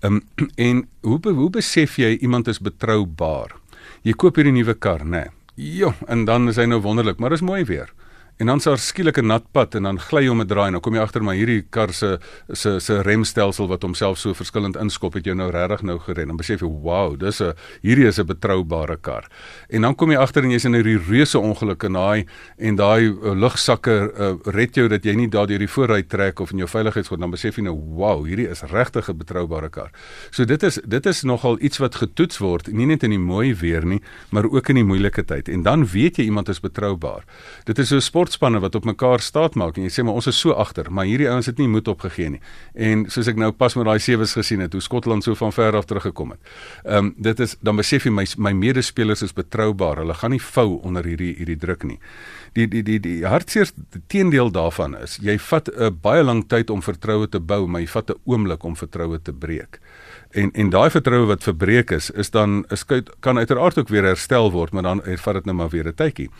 Ehm 0.00 0.20
um, 0.36 0.48
en 0.68 0.88
hoe 1.00 1.20
hoe 1.22 1.50
besef 1.50 1.96
jy 1.96 2.16
iemand 2.20 2.48
is 2.48 2.60
betroubaar? 2.60 3.56
Jy 4.02 4.12
koop 4.12 4.36
hierdie 4.36 4.54
nuwe 4.54 4.74
kar, 4.74 5.04
né? 5.04 5.26
Nee. 5.26 5.30
Ja, 5.56 5.94
en 6.06 6.26
dan 6.28 6.48
is 6.48 6.58
hy 6.60 6.66
nou 6.68 6.82
wonderlik, 6.84 7.18
maar 7.18 7.32
is 7.32 7.40
mooi 7.40 7.64
weer. 7.64 7.88
En 8.36 8.46
dan 8.46 8.60
s'aar 8.60 8.76
skielike 8.78 9.22
nat 9.24 9.46
pad 9.56 9.74
en 9.78 9.86
dan 9.88 9.98
gly 10.00 10.26
hom 10.28 10.42
'n 10.42 10.46
draai 10.46 10.66
en 10.66 10.72
dan 10.72 10.80
kom 10.80 10.94
jy 10.94 11.00
agter 11.00 11.22
maar 11.22 11.34
hierdie 11.34 11.64
kar 11.70 11.92
se 11.92 12.18
se 12.52 12.80
se 12.80 13.00
remstelsel 13.00 13.66
wat 13.66 13.82
homself 13.82 14.18
so 14.18 14.34
verskillend 14.34 14.76
inskop 14.76 15.14
het 15.14 15.24
jou 15.24 15.34
nou 15.34 15.50
regtig 15.50 15.82
nou 15.82 15.98
gered. 15.98 16.26
Dan 16.26 16.36
besef 16.36 16.60
jy, 16.60 16.66
"Wow, 16.66 17.18
dis 17.18 17.40
'n 17.40 17.54
hierdie 17.82 18.06
is 18.06 18.18
'n 18.18 18.26
betroubare 18.26 18.96
kar." 19.00 19.24
En 19.70 19.80
dan 19.80 19.94
kom 19.94 20.10
jy 20.10 20.18
agter 20.18 20.44
en 20.44 20.50
jy's 20.50 20.64
in 20.64 20.74
'n 20.74 20.82
reuse 20.82 21.38
ongeluk 21.38 21.82
en 21.84 21.92
daai 21.92 22.26
en 22.58 22.76
daai 22.76 23.06
uh, 23.06 23.32
lugsakke 23.32 24.12
uh, 24.18 24.52
red 24.52 24.74
jou 24.74 24.88
dat 24.88 25.02
jy 25.04 25.14
nie 25.14 25.28
daardeur 25.28 25.58
die 25.58 25.68
voorry 25.68 26.02
trek 26.02 26.40
of 26.40 26.50
in 26.50 26.58
jou 26.58 26.68
veiligheidsgord 26.68 27.20
dan 27.20 27.30
besef 27.30 27.56
jy 27.56 27.62
nou, 27.62 27.74
"Wow, 27.74 28.26
hierdie 28.26 28.50
is 28.50 28.62
regtig 28.62 29.08
'n 29.08 29.16
betroubare 29.16 29.70
kar." 29.70 29.90
So 30.30 30.44
dit 30.44 30.62
is 30.62 30.78
dit 30.86 31.06
is 31.06 31.22
nogal 31.22 31.56
iets 31.60 31.78
wat 31.78 31.94
getoets 31.94 32.38
word, 32.38 32.70
nie 32.72 32.86
net 32.86 33.02
in 33.02 33.10
die 33.10 33.18
mooi 33.18 33.54
weer 33.54 33.84
nie, 33.86 34.02
maar 34.30 34.44
ook 34.44 34.68
in 34.68 34.74
die 34.74 34.84
moeilike 34.84 35.24
tyd. 35.24 35.48
En 35.48 35.62
dan 35.62 35.86
weet 35.86 36.16
jy 36.16 36.24
iemand 36.24 36.48
is 36.48 36.60
betroubaar. 36.60 37.24
Dit 37.64 37.78
is 37.78 37.88
so 37.88 38.00
sportspanne 38.26 38.60
wat 38.60 38.74
op 38.74 38.84
mekaar 38.84 39.20
staat 39.20 39.54
maak 39.54 39.76
en 39.78 39.84
jy 39.86 39.90
sê 39.92 40.02
maar 40.04 40.16
ons 40.18 40.26
is 40.26 40.38
so 40.38 40.54
agter, 40.58 40.88
maar 40.90 41.06
hierdie 41.06 41.28
ouens 41.30 41.46
het 41.46 41.58
nie 41.58 41.68
moed 41.70 41.86
opgegee 41.88 42.32
nie. 42.34 42.40
En 42.74 43.04
soos 43.10 43.28
ek 43.30 43.38
nou 43.38 43.52
pas 43.54 43.74
met 43.78 43.86
daai 43.86 44.00
sewes 44.02 44.34
gesien 44.34 44.64
het, 44.64 44.72
hoe 44.74 44.82
Skotland 44.82 45.24
so 45.24 45.36
van 45.38 45.52
ver 45.54 45.76
af 45.78 45.86
teruggekom 45.86 46.34
het. 46.34 46.40
Ehm 46.84 47.06
um, 47.06 47.12
dit 47.22 47.40
is 47.40 47.56
dan 47.62 47.78
besef 47.78 48.04
jy 48.06 48.10
my 48.10 48.24
my 48.36 48.52
medespelers 48.52 49.22
is 49.22 49.34
betroubaar. 49.36 50.02
Hulle 50.02 50.14
gaan 50.14 50.34
nie 50.34 50.42
vou 50.42 50.80
onder 50.82 51.06
hierdie 51.06 51.34
hierdie 51.38 51.58
druk 51.58 51.86
nie. 51.86 51.98
Die 52.58 52.66
die 52.66 52.82
die 52.82 52.98
die 53.00 53.20
hartseer 53.26 53.70
teendeel 54.08 54.50
daarvan 54.50 54.96
is 54.98 55.18
jy 55.22 55.38
vat 55.38 55.70
'n 55.70 55.98
baie 56.02 56.24
lang 56.24 56.46
tyd 56.48 56.70
om 56.70 56.82
vertroue 56.82 57.28
te 57.28 57.40
bou, 57.40 57.66
maar 57.66 57.80
jy 57.80 57.88
vat 57.88 58.10
'n 58.10 58.20
oomblik 58.24 58.64
om 58.64 58.76
vertroue 58.76 59.22
te 59.22 59.32
breek. 59.32 59.80
En 60.36 60.50
en 60.52 60.70
daai 60.70 60.90
vertroue 60.92 61.26
wat 61.30 61.46
verbreek 61.46 61.90
is, 61.96 62.10
is 62.10 62.30
dan 62.30 62.64
is 62.74 62.84
kan 63.24 63.38
uiteraard 63.38 63.78
ook 63.78 63.88
weer 63.88 64.04
herstel 64.04 64.50
word, 64.52 64.72
maar 64.76 64.84
dan 64.84 65.00
vat 65.04 65.38
dit 65.38 65.44
nou 65.48 65.56
maar 65.56 65.72
weer 65.72 65.88
'n 65.88 65.94
tydjie. 65.94 66.30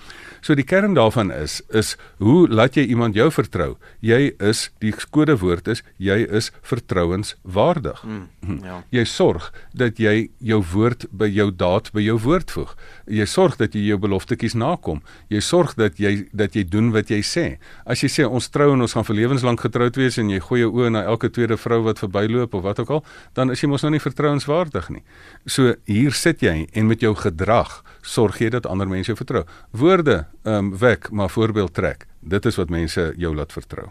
So 0.41 0.55
die 0.55 0.65
kern 0.65 0.95
daarvan 0.95 1.33
is 1.33 1.63
is 1.69 1.97
hoe 2.19 2.49
laat 2.49 2.75
jy 2.75 2.85
iemand 2.87 3.15
jou 3.15 3.31
vertrou? 3.31 3.77
Jy 4.01 4.35
is 4.39 4.71
die 4.79 4.93
kodewoord 5.11 5.69
is 5.69 5.83
jy 5.97 6.27
is 6.31 6.53
vertrouenswaardig. 6.63 8.03
Mm, 8.05 8.29
ja. 8.63 8.85
Jy 8.91 9.05
sorg 9.05 9.53
dat 9.75 9.99
jy 9.99 10.29
jou 10.39 10.63
woord 10.73 11.07
by 11.11 11.27
jou 11.27 11.51
daad 11.51 11.91
by 11.93 12.01
jou 12.01 12.19
woord 12.19 12.51
voeg. 12.51 12.77
Jy 13.07 13.27
sorg 13.27 13.57
dat 13.57 13.75
jy 13.75 13.81
jou 13.81 13.99
beloftetjies 13.99 14.55
nakom. 14.55 15.03
Jy 15.29 15.41
sorg 15.41 15.75
dat 15.75 15.99
jy 15.99 16.29
dat 16.33 16.55
jy 16.55 16.65
doen 16.69 16.93
wat 16.93 17.09
jy 17.09 17.23
sê. 17.23 17.59
As 17.87 18.03
jy 18.03 18.09
sê 18.09 18.29
ons 18.29 18.49
trou 18.49 18.73
en 18.73 18.81
ons 18.81 18.93
gaan 18.93 19.05
vir 19.05 19.17
lewenslank 19.17 19.61
getroud 19.61 19.97
wees 19.97 20.19
en 20.19 20.31
jy 20.31 20.41
gooi 20.41 20.61
jou 20.61 20.73
oë 20.73 20.91
na 20.91 21.03
elke 21.03 21.31
tweede 21.31 21.57
vrou 21.57 21.83
wat 21.83 21.99
verbyloop 21.99 22.55
of 22.55 22.63
wat 22.63 22.81
ook 22.81 22.91
al, 22.91 23.05
dan 23.35 23.51
is 23.51 23.63
jy 23.63 23.69
mos 23.69 23.86
nou 23.87 23.95
nie 23.95 24.03
vertrouenswaardig 24.03 24.89
nie. 24.93 25.03
So 25.47 25.77
hier 25.89 26.15
sit 26.17 26.43
jy 26.45 26.67
en 26.67 26.89
met 26.91 27.05
jou 27.05 27.15
gedrag 27.19 27.79
sorg 28.07 28.41
jy 28.43 28.51
dat 28.55 28.67
ander 28.71 28.89
mense 28.91 29.13
jou 29.13 29.19
vertrou. 29.19 29.45
Woorde 29.77 30.25
ehm 30.45 30.73
um, 30.73 30.73
wek, 30.81 31.11
maar 31.11 31.31
voorbeeld 31.31 31.75
trek. 31.75 32.07
Dit 32.21 32.47
is 32.47 32.59
wat 32.59 32.73
mense 32.73 33.13
jou 33.17 33.35
laat 33.35 33.55
vertrou. 33.55 33.91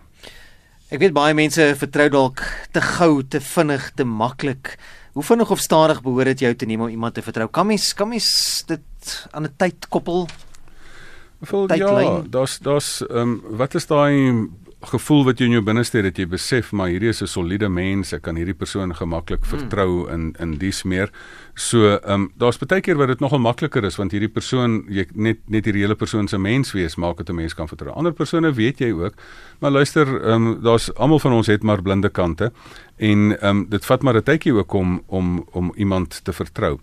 Ek 0.94 1.02
weet 1.02 1.16
baie 1.16 1.34
mense 1.34 1.64
vertrou 1.80 2.10
dalk 2.14 2.44
te 2.76 2.82
gou, 2.84 3.24
te 3.24 3.42
vinnig, 3.42 3.90
te 3.98 4.06
maklik. 4.06 4.76
Hoe 5.16 5.24
vinnig 5.24 5.52
of 5.52 5.64
stadig 5.64 6.02
behoort 6.04 6.36
dit 6.36 6.46
jou 6.46 6.54
te 6.54 6.68
neem 6.70 6.84
om 6.86 6.92
iemand 6.92 7.16
te 7.16 7.24
vertrou? 7.26 7.48
Kan 7.50 7.68
mens 7.72 7.94
kan 7.94 8.12
mens 8.12 8.28
dit 8.68 9.16
aan 9.32 9.48
'n 9.48 9.56
tyd 9.58 9.88
koppel? 9.90 10.28
Vol 11.42 11.68
ja, 11.76 12.22
daar's 12.30 12.60
daar's 12.60 13.02
ehm 13.02 13.18
um, 13.18 13.42
wat 13.58 13.76
is 13.76 13.88
daai 13.88 14.48
gevoel 14.88 15.26
wat 15.26 15.40
jy 15.40 15.46
in 15.46 15.58
jou 15.58 15.64
binneste 15.64 15.98
het 15.98 16.06
dat 16.06 16.18
jy 16.18 16.28
besef 16.28 16.72
maar 16.72 16.88
hierdie 16.88 17.10
is 17.10 17.22
'n 17.22 17.28
soliede 17.28 17.70
mens, 17.70 18.14
ek 18.14 18.22
kan 18.22 18.36
hierdie 18.36 18.58
persoon 18.58 18.96
gemaklik 18.96 19.44
hmm. 19.46 19.60
vertrou 19.60 20.10
in 20.12 20.36
in 20.40 20.58
dies 20.58 20.84
meer. 20.84 21.12
So, 21.56 21.88
ehm 21.88 22.12
um, 22.12 22.32
daar's 22.36 22.58
baie 22.58 22.82
keer 22.82 22.98
waar 22.98 23.08
dit 23.08 23.20
nogal 23.20 23.40
makliker 23.40 23.84
is 23.84 23.96
want 23.96 24.12
hierdie 24.12 24.32
persoon 24.32 24.84
jy 24.90 25.06
net 25.14 25.38
net 25.48 25.66
hierdie 25.66 25.86
hele 25.86 25.96
persoon 25.96 26.28
se 26.28 26.38
mens 26.38 26.74
wees 26.74 26.96
maak 26.96 27.18
dit 27.18 27.30
'n 27.30 27.36
mens 27.36 27.54
kan 27.54 27.68
vertrou. 27.68 27.94
Ander 27.96 28.14
persone 28.14 28.52
weet 28.52 28.80
jy 28.80 28.92
ook. 28.92 29.14
Maar 29.60 29.72
luister, 29.72 30.08
ehm 30.08 30.48
um, 30.48 30.62
daar's 30.62 30.94
almal 30.96 31.20
van 31.20 31.32
ons 31.32 31.48
het 31.48 31.64
maar 31.64 31.82
blinde 31.82 32.10
kante 32.10 32.52
en 32.98 33.40
ehm 33.40 33.58
um, 33.58 33.66
dit 33.70 33.86
vat 33.86 34.02
maar 34.02 34.16
'n 34.16 34.24
tydjie 34.24 34.54
ook 34.54 34.74
om 34.74 35.04
om 35.08 35.46
om 35.52 35.72
iemand 35.76 36.24
te 36.24 36.34
vertrou. 36.34 36.80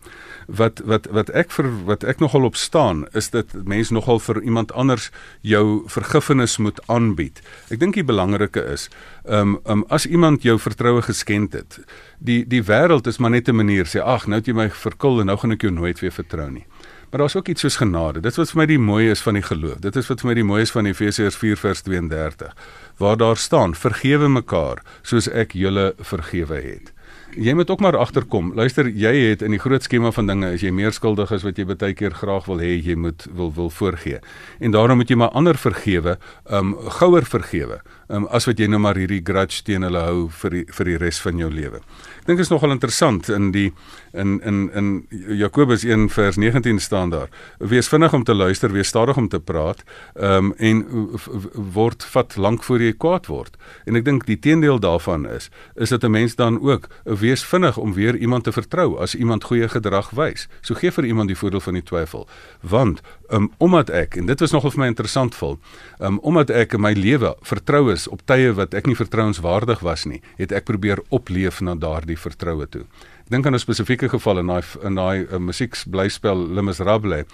Wat 0.46 0.80
wat 0.84 1.06
wat 1.06 1.28
ek 1.30 1.50
vir 1.50 1.84
wat 1.84 2.04
ek 2.04 2.18
nogal 2.18 2.44
op 2.44 2.56
staan 2.56 3.06
is 3.12 3.30
dat 3.30 3.46
mense 3.64 3.92
nogal 3.92 4.18
vir 4.18 4.42
iemand 4.42 4.72
anders 4.72 5.10
jou 5.40 5.82
vergifnis 5.86 6.56
moet 6.56 6.80
aanbied. 6.86 7.42
Ek 7.68 7.78
dink 7.80 7.91
die 7.94 8.04
belangrike 8.04 8.62
is, 8.72 8.88
ehm 9.24 9.56
um, 9.56 9.58
um, 9.64 9.84
as 9.88 10.06
iemand 10.06 10.42
jou 10.42 10.58
vertroue 10.58 11.02
geskend 11.02 11.52
het, 11.52 11.78
die 12.18 12.42
die 12.46 12.62
wêreld 12.62 13.06
is 13.06 13.18
maar 13.18 13.30
net 13.30 13.48
'n 13.48 13.56
manier 13.56 13.84
sê 13.86 14.00
ag 14.00 14.26
nou 14.26 14.38
het 14.38 14.46
jy 14.46 14.54
my 14.54 14.70
verkil 14.70 15.20
en 15.20 15.26
nou 15.26 15.36
gaan 15.36 15.52
ek 15.52 15.62
jou 15.62 15.72
nooit 15.72 16.00
weer 16.00 16.12
vertrou 16.12 16.50
nie. 16.50 16.66
Maar 17.10 17.20
daar's 17.20 17.36
ook 17.36 17.48
iets 17.48 17.60
soos 17.60 17.76
genade. 17.76 18.20
Dit 18.20 18.36
wat 18.36 18.50
vir 18.50 18.58
my 18.58 18.66
die 18.66 18.78
mooi 18.78 19.10
is 19.10 19.20
van 19.20 19.34
die 19.34 19.42
geloof. 19.42 19.78
Dit 19.80 19.96
is 19.96 20.06
wat 20.08 20.20
vir 20.20 20.28
my 20.28 20.34
die 20.34 20.44
mooi 20.44 20.62
is 20.62 20.70
van 20.70 20.86
Efesiërs 20.86 21.36
4 21.36 21.56
vers 21.56 21.82
32 21.82 22.54
waar 22.96 23.16
daar 23.16 23.36
staan 23.36 23.74
vergewe 23.74 24.28
mekaar 24.28 24.82
soos 25.02 25.28
ek 25.28 25.52
julle 25.52 25.94
vergewe 25.98 26.60
het 26.60 26.92
jy 27.36 27.54
moet 27.54 27.70
ook 27.70 27.80
maar 27.80 27.96
agterkom. 27.96 28.52
Luister, 28.54 28.88
jy 28.88 29.12
het 29.30 29.42
in 29.42 29.54
die 29.54 29.60
groot 29.60 29.82
skema 29.82 30.12
van 30.12 30.26
dinge 30.26 30.52
as 30.54 30.62
jy 30.64 30.70
meer 30.74 30.92
skuldig 30.92 31.30
is 31.32 31.44
wat 31.46 31.58
jy 31.58 31.64
baie 31.68 31.94
keer 31.96 32.14
graag 32.16 32.46
wil 32.50 32.60
hê, 32.60 32.74
jy 32.76 32.96
moet 32.98 33.26
wil 33.32 33.52
wil 33.56 33.70
voorgee. 33.70 34.20
En 34.60 34.74
daarom 34.74 35.00
moet 35.00 35.10
jy 35.10 35.16
maar 35.16 35.32
ander 35.36 35.56
vergewe, 35.56 36.18
um 36.50 36.74
gouer 36.98 37.24
vergewe, 37.24 37.80
um 38.08 38.26
as 38.30 38.46
wat 38.48 38.60
jy 38.60 38.68
nou 38.68 38.80
maar 38.82 39.00
hierdie 39.00 39.22
grudge 39.24 39.62
teen 39.64 39.86
hulle 39.86 40.02
hou 40.04 40.28
vir 40.42 40.58
die, 40.58 40.64
vir 40.76 40.90
die 40.90 40.98
res 41.00 41.20
van 41.24 41.40
jou 41.40 41.50
lewe. 41.50 41.80
Ek 42.22 42.28
dink 42.28 42.42
is 42.44 42.52
nogal 42.52 42.74
interessant 42.74 43.28
in 43.32 43.50
die 43.52 43.70
in 44.12 44.40
in 44.44 44.68
in 44.76 44.90
Jakobus 45.38 45.84
1 45.88 46.10
vers 46.12 46.36
19 46.36 46.80
staan 46.80 47.10
daar. 47.10 47.28
Wees 47.58 47.88
vinnig 47.88 48.12
om 48.12 48.24
te 48.24 48.34
luister, 48.34 48.72
wees 48.72 48.88
stadig 48.92 49.16
om 49.16 49.28
te 49.28 49.40
praat, 49.40 49.82
um 50.14 50.52
en 50.58 50.84
word 51.74 52.04
vat 52.12 52.36
lank 52.36 52.64
voor 52.64 52.82
jy 52.84 52.92
kwaad 52.92 53.26
word. 53.32 53.56
En 53.86 53.96
ek 53.96 54.04
dink 54.04 54.26
die 54.28 54.38
teendeel 54.38 54.80
daarvan 54.80 55.26
is 55.26 55.50
is 55.76 55.88
dat 55.88 56.04
'n 56.04 56.10
mens 56.10 56.34
dan 56.36 56.60
ook 56.60 56.88
wees 57.04 57.44
vinnig 57.44 57.76
om 57.78 57.94
weer 57.94 58.16
iemand 58.16 58.44
te 58.44 58.52
vertrou 58.52 58.98
as 59.02 59.14
iemand 59.14 59.44
goeie 59.44 59.68
gedrag 59.68 60.10
wys. 60.10 60.48
So 60.60 60.74
gee 60.74 60.90
vir 60.90 61.04
iemand 61.04 61.32
die 61.32 61.38
voordeel 61.38 61.60
van 61.60 61.78
die 61.78 61.82
twyfel. 61.82 62.28
Want 62.60 63.02
um, 63.30 63.50
omdat 63.58 63.90
ek 63.90 64.16
en 64.16 64.26
dit 64.26 64.40
was 64.40 64.52
nogal 64.52 64.74
vir 64.74 64.84
my 64.84 64.90
interessant 64.92 65.34
vol, 65.34 65.58
um, 66.00 66.18
omdat 66.22 66.50
ek 66.50 66.76
in 66.78 66.84
my 66.84 66.92
lewe 66.92 67.34
vertrou 67.42 67.88
is 67.92 68.08
op 68.08 68.24
tye 68.26 68.52
wat 68.56 68.74
ek 68.74 68.86
nie 68.86 68.98
vertrouenswaardig 68.98 69.82
was 69.82 70.06
nie, 70.06 70.22
het 70.38 70.52
ek 70.52 70.68
probeer 70.70 71.02
opleef 71.10 71.60
na 71.60 71.74
daardie 71.74 72.18
vertroue 72.18 72.68
toe 72.70 72.86
dink 73.32 73.46
aan 73.46 73.54
'n 73.54 73.58
spesifieke 73.58 74.08
geval 74.08 74.38
in 74.38 74.46
daai 74.46 74.62
in 74.82 74.94
daai 74.94 75.26
uh, 75.26 75.38
musiekblyspel 75.38 76.54
Les 76.54 76.64
Miserables 76.64 77.24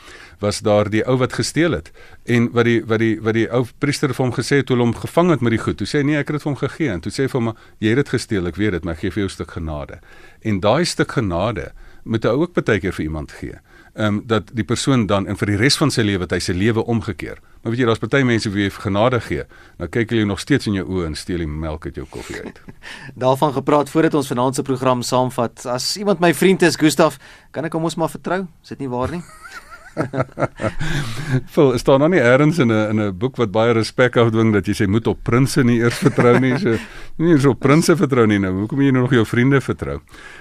was 0.40 0.60
daar 0.60 0.90
die 0.90 1.04
ou 1.04 1.16
wat 1.18 1.32
gesteel 1.32 1.72
het 1.72 1.90
en 2.24 2.50
wat 2.52 2.64
die 2.64 2.82
wat 2.86 2.98
die 2.98 3.18
wat 3.20 3.34
die 3.34 3.48
ou 3.50 3.64
priester 3.78 4.14
vir 4.14 4.24
hom 4.24 4.34
gesê 4.34 4.62
het 4.62 4.66
toe 4.66 4.78
hom 4.78 4.94
gevang 4.94 5.30
het 5.30 5.40
met 5.40 5.50
die 5.50 5.62
goed. 5.62 5.76
Toe 5.76 5.86
sê 5.86 6.04
nee, 6.04 6.16
ek 6.16 6.28
het 6.28 6.38
dit 6.38 6.42
vir 6.42 6.52
hom 6.52 6.60
gegee 6.60 6.90
en 6.90 7.00
toe 7.00 7.12
sê 7.12 7.28
vir 7.28 7.40
hom 7.40 7.54
jy 7.78 7.88
het 7.88 7.96
dit 7.96 8.08
gesteel, 8.08 8.46
ek 8.46 8.56
weet 8.56 8.72
dit, 8.72 8.84
maar 8.84 8.94
ek 8.94 9.00
gee 9.00 9.10
vir 9.10 9.22
jou 9.22 9.28
'n 9.28 9.36
stuk 9.36 9.50
genade. 9.50 10.00
En 10.42 10.60
daai 10.60 10.84
stuk 10.84 11.12
genade 11.12 11.72
moet 12.04 12.24
hy 12.24 12.30
ook 12.30 12.54
baie 12.54 12.80
keer 12.80 12.92
vir 12.92 13.04
iemand 13.04 13.32
gee 13.32 13.58
ehm 13.98 14.06
um, 14.06 14.22
dat 14.30 14.50
die 14.54 14.64
persoon 14.64 15.06
dan 15.10 15.26
en 15.26 15.36
vir 15.36 15.50
die 15.52 15.56
res 15.58 15.76
van 15.76 15.90
sy 15.90 16.04
lewe 16.06 16.22
het 16.22 16.34
hy 16.36 16.38
sy 16.38 16.54
lewe 16.54 16.84
omgekeer. 16.86 17.40
Maar 17.62 17.74
weet 17.74 17.80
jy, 17.82 17.86
daar's 17.90 18.02
baie 18.04 18.24
mense 18.24 18.50
wie 18.54 18.68
jy 18.68 18.70
genade 18.70 19.18
gee. 19.26 19.44
Nou 19.78 19.88
kyk 19.90 20.14
hulle 20.14 20.28
nog 20.28 20.40
steeds 20.40 20.70
in 20.70 20.78
jou 20.78 20.86
oë 20.86 21.08
en 21.10 21.18
steel 21.18 21.42
die 21.42 21.50
melk 21.50 21.86
uit 21.90 21.98
jou 21.98 22.06
koffie 22.06 22.38
uit. 22.44 22.60
Daarvan 23.24 23.52
gepraat 23.58 23.90
voordat 23.90 24.14
ons 24.14 24.30
vanaand 24.30 24.54
se 24.54 24.62
program 24.62 25.02
saamvat. 25.02 25.66
As 25.66 25.96
iemand 25.98 26.22
my 26.22 26.30
vriend 26.34 26.62
is, 26.62 26.78
Gustaf, 26.78 27.18
kan 27.50 27.66
ek 27.66 27.74
hom 27.74 27.90
ons 27.90 27.98
maar 27.98 28.12
vertrou? 28.14 28.44
Is 28.62 28.76
dit 28.76 28.86
nie 28.86 28.92
waar 28.92 29.10
nie? 29.10 29.24
Vol 31.54 31.72
is 31.72 31.84
daar 31.84 31.98
nog 31.98 32.12
nie 32.12 32.20
eers 32.20 32.58
in 32.58 32.72
'n 32.72 32.90
in 32.90 33.00
'n 33.00 33.18
boek 33.18 33.36
wat 33.36 33.50
baie 33.50 33.72
respek 33.72 34.16
afdwing 34.16 34.52
dat 34.52 34.66
jy 34.66 34.74
sê 34.74 34.88
moet 34.88 35.06
op 35.06 35.22
prinses 35.22 35.64
nie 35.64 35.78
eers 35.78 35.98
vertrou 35.98 36.38
nie. 36.38 36.58
So 36.58 36.76
nie 37.18 37.32
eens 37.32 37.44
op 37.44 37.58
prinses 37.58 37.98
vertrou 37.98 38.26
nie 38.26 38.38
nou. 38.38 38.52
Hoekom 38.52 38.80
jy 38.80 38.90
nou 38.90 39.02
nog 39.02 39.12
jou 39.12 39.26
vriende 39.26 39.60
vertrou? 39.60 40.00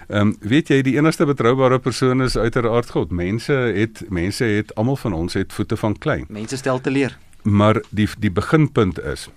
Ehm 0.09 0.21
um, 0.21 0.35
weet 0.39 0.67
jy 0.67 0.81
die 0.81 0.97
enigste 0.97 1.25
betroubare 1.25 1.79
persoon 1.79 2.21
is 2.21 2.37
uiteraard 2.37 2.89
God. 2.89 3.11
Mense 3.11 3.53
het 3.53 4.03
mense 4.09 4.43
het 4.43 4.75
almal 4.75 4.95
van 4.95 5.13
ons 5.13 5.33
het 5.33 5.53
voete 5.53 5.77
van 5.77 5.97
klei. 5.97 6.25
Mense 6.29 6.57
stel 6.57 6.81
te 6.81 6.91
leer. 6.91 7.17
Maar 7.43 7.81
die 7.89 8.07
die 8.19 8.31
beginpunt 8.31 8.99
is 8.99 9.29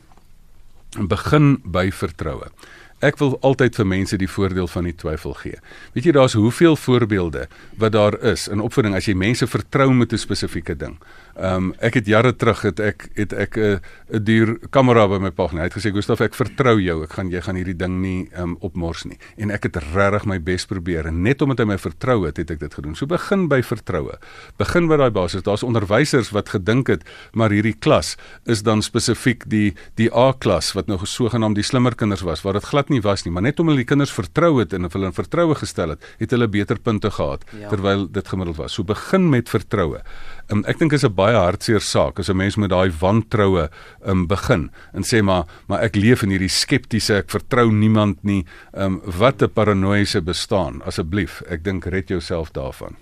begin 0.99 1.61
by 1.65 1.91
vertroue. 1.91 2.51
Ek 3.01 3.17
wil 3.17 3.39
altyd 3.41 3.79
vir 3.79 3.87
mense 3.89 4.17
die 4.21 4.29
voordeel 4.29 4.67
van 4.69 4.85
die 4.85 4.93
twyfel 4.93 5.33
gee. 5.41 5.61
Weet 5.95 6.05
jy 6.05 6.13
daar's 6.13 6.37
hoeveel 6.37 6.77
voorbeelde 6.77 7.47
wat 7.81 7.93
daar 7.97 8.17
is 8.33 8.45
in 8.49 8.61
opvoeding 8.61 8.95
as 8.95 9.09
jy 9.09 9.15
mense 9.17 9.47
vertrou 9.49 9.89
met 9.93 10.13
'n 10.13 10.19
spesifieke 10.19 10.77
ding. 10.77 10.99
Ehm 11.37 11.55
um, 11.55 11.75
ek 11.79 11.95
het 12.01 12.07
jare 12.07 12.33
terug 12.37 12.63
het 12.63 12.81
ek 12.81 13.09
het 13.15 13.33
ek 13.33 13.57
'n 13.57 13.61
uh, 13.61 13.79
'n 14.13 14.25
duur 14.25 14.59
kamera 14.71 15.09
by 15.09 15.19
my 15.19 15.31
pa 15.31 15.47
gehad. 15.47 15.61
Hy 15.61 15.69
het 15.69 15.79
gesê 15.79 15.93
Gustaf, 15.93 16.21
ek 16.21 16.35
vertrou 16.35 16.81
jou. 16.81 17.03
Ek 17.03 17.13
gaan 17.13 17.31
jy 17.31 17.41
gaan 17.41 17.57
hierdie 17.57 17.77
ding 17.77 18.01
nie 18.01 18.29
ehm 18.33 18.43
um, 18.43 18.57
opmors 18.61 19.05
nie. 19.05 19.19
En 19.37 19.51
ek 19.51 19.63
het 19.63 19.77
regtig 19.77 20.27
my 20.27 20.39
bes 20.43 20.67
probeer 20.67 21.07
en 21.07 21.23
net 21.23 21.43
omdat 21.43 21.59
hy 21.59 21.65
my 21.65 21.79
vertrou 21.79 22.27
het, 22.27 22.37
het 22.37 22.51
ek 22.51 22.59
dit 22.61 22.75
gedoen. 22.75 22.95
So 22.95 23.07
begin 23.07 23.49
by 23.49 23.63
vertroue. 23.63 24.19
Begin 24.59 24.89
by 24.89 24.97
daai 24.97 25.11
basis. 25.11 25.43
Daar's 25.43 25.63
onderwysers 25.63 26.31
wat 26.31 26.49
gedink 26.49 26.89
het 26.89 27.05
maar 27.33 27.51
hierdie 27.51 27.77
klas 27.79 28.17
is 28.45 28.63
dan 28.63 28.83
spesifiek 28.83 29.47
die 29.51 29.75
die 29.95 30.09
A-klas 30.17 30.73
wat 30.77 30.89
nou 30.91 30.99
sogenaamd 31.07 31.59
die 31.59 31.67
slimmer 31.67 31.95
kinders 31.95 32.25
was, 32.27 32.43
waar 32.43 32.59
dit 32.59 32.65
glad 32.65 32.91
nie 32.91 33.01
was 33.05 33.25
nie, 33.25 33.33
maar 33.33 33.43
net 33.47 33.61
omdat 33.61 33.81
die 33.81 33.89
kinders 33.89 34.13
vertrou 34.15 34.59
het 34.61 34.75
en 34.77 34.89
hulle 34.89 35.11
in 35.11 35.17
vertroue 35.17 35.55
gestel 35.59 35.95
het, 35.95 36.05
het 36.19 36.35
hulle 36.35 36.49
beter 36.49 36.79
punte 36.79 37.11
gehad 37.11 37.45
ja. 37.57 37.69
terwyl 37.69 38.07
dit 38.11 38.29
gemiddeld 38.29 38.59
was. 38.61 38.77
So 38.77 38.85
begin 38.85 39.29
met 39.31 39.51
vertroue. 39.53 40.03
Um, 40.51 40.65
ek 40.67 40.81
dink 40.81 40.93
is 40.93 41.05
'n 41.05 41.15
baie 41.15 41.37
hartseer 41.37 41.81
saak 41.81 42.19
as 42.19 42.29
'n 42.29 42.37
mens 42.37 42.57
met 42.57 42.71
daai 42.71 42.91
wantroue 42.91 43.71
um, 44.05 44.27
begin 44.27 44.71
en 44.93 45.03
sê 45.03 45.23
maar 45.23 45.47
maar 45.69 45.83
ek 45.83 45.97
leef 45.97 46.23
in 46.23 46.31
hierdie 46.31 46.51
skeptiese, 46.51 47.23
ek 47.23 47.31
vertrou 47.31 47.71
niemand 47.71 48.25
nie. 48.25 48.45
Um, 48.75 49.01
wat 49.05 49.43
'n 49.43 49.49
paranoïese 49.49 50.21
bestaan. 50.21 50.83
Asseblief, 50.83 51.43
ek 51.49 51.63
dink 51.63 51.87
red 51.87 52.09
jouself 52.09 52.51
daarvan. 52.53 52.97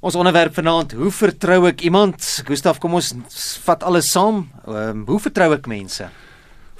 Ons 0.00 0.16
onderwerp 0.16 0.54
vanaand, 0.54 0.92
hoe 0.92 1.10
vertrou 1.10 1.68
ek 1.68 1.82
iemand? 1.82 2.42
Gustaf, 2.44 2.80
kom 2.80 2.94
ons 2.94 3.14
vat 3.64 3.82
alles 3.82 4.10
saam. 4.10 4.48
Um, 4.66 5.04
hoe 5.06 5.20
vertrou 5.20 5.52
ek 5.52 5.66
mense? 5.66 6.08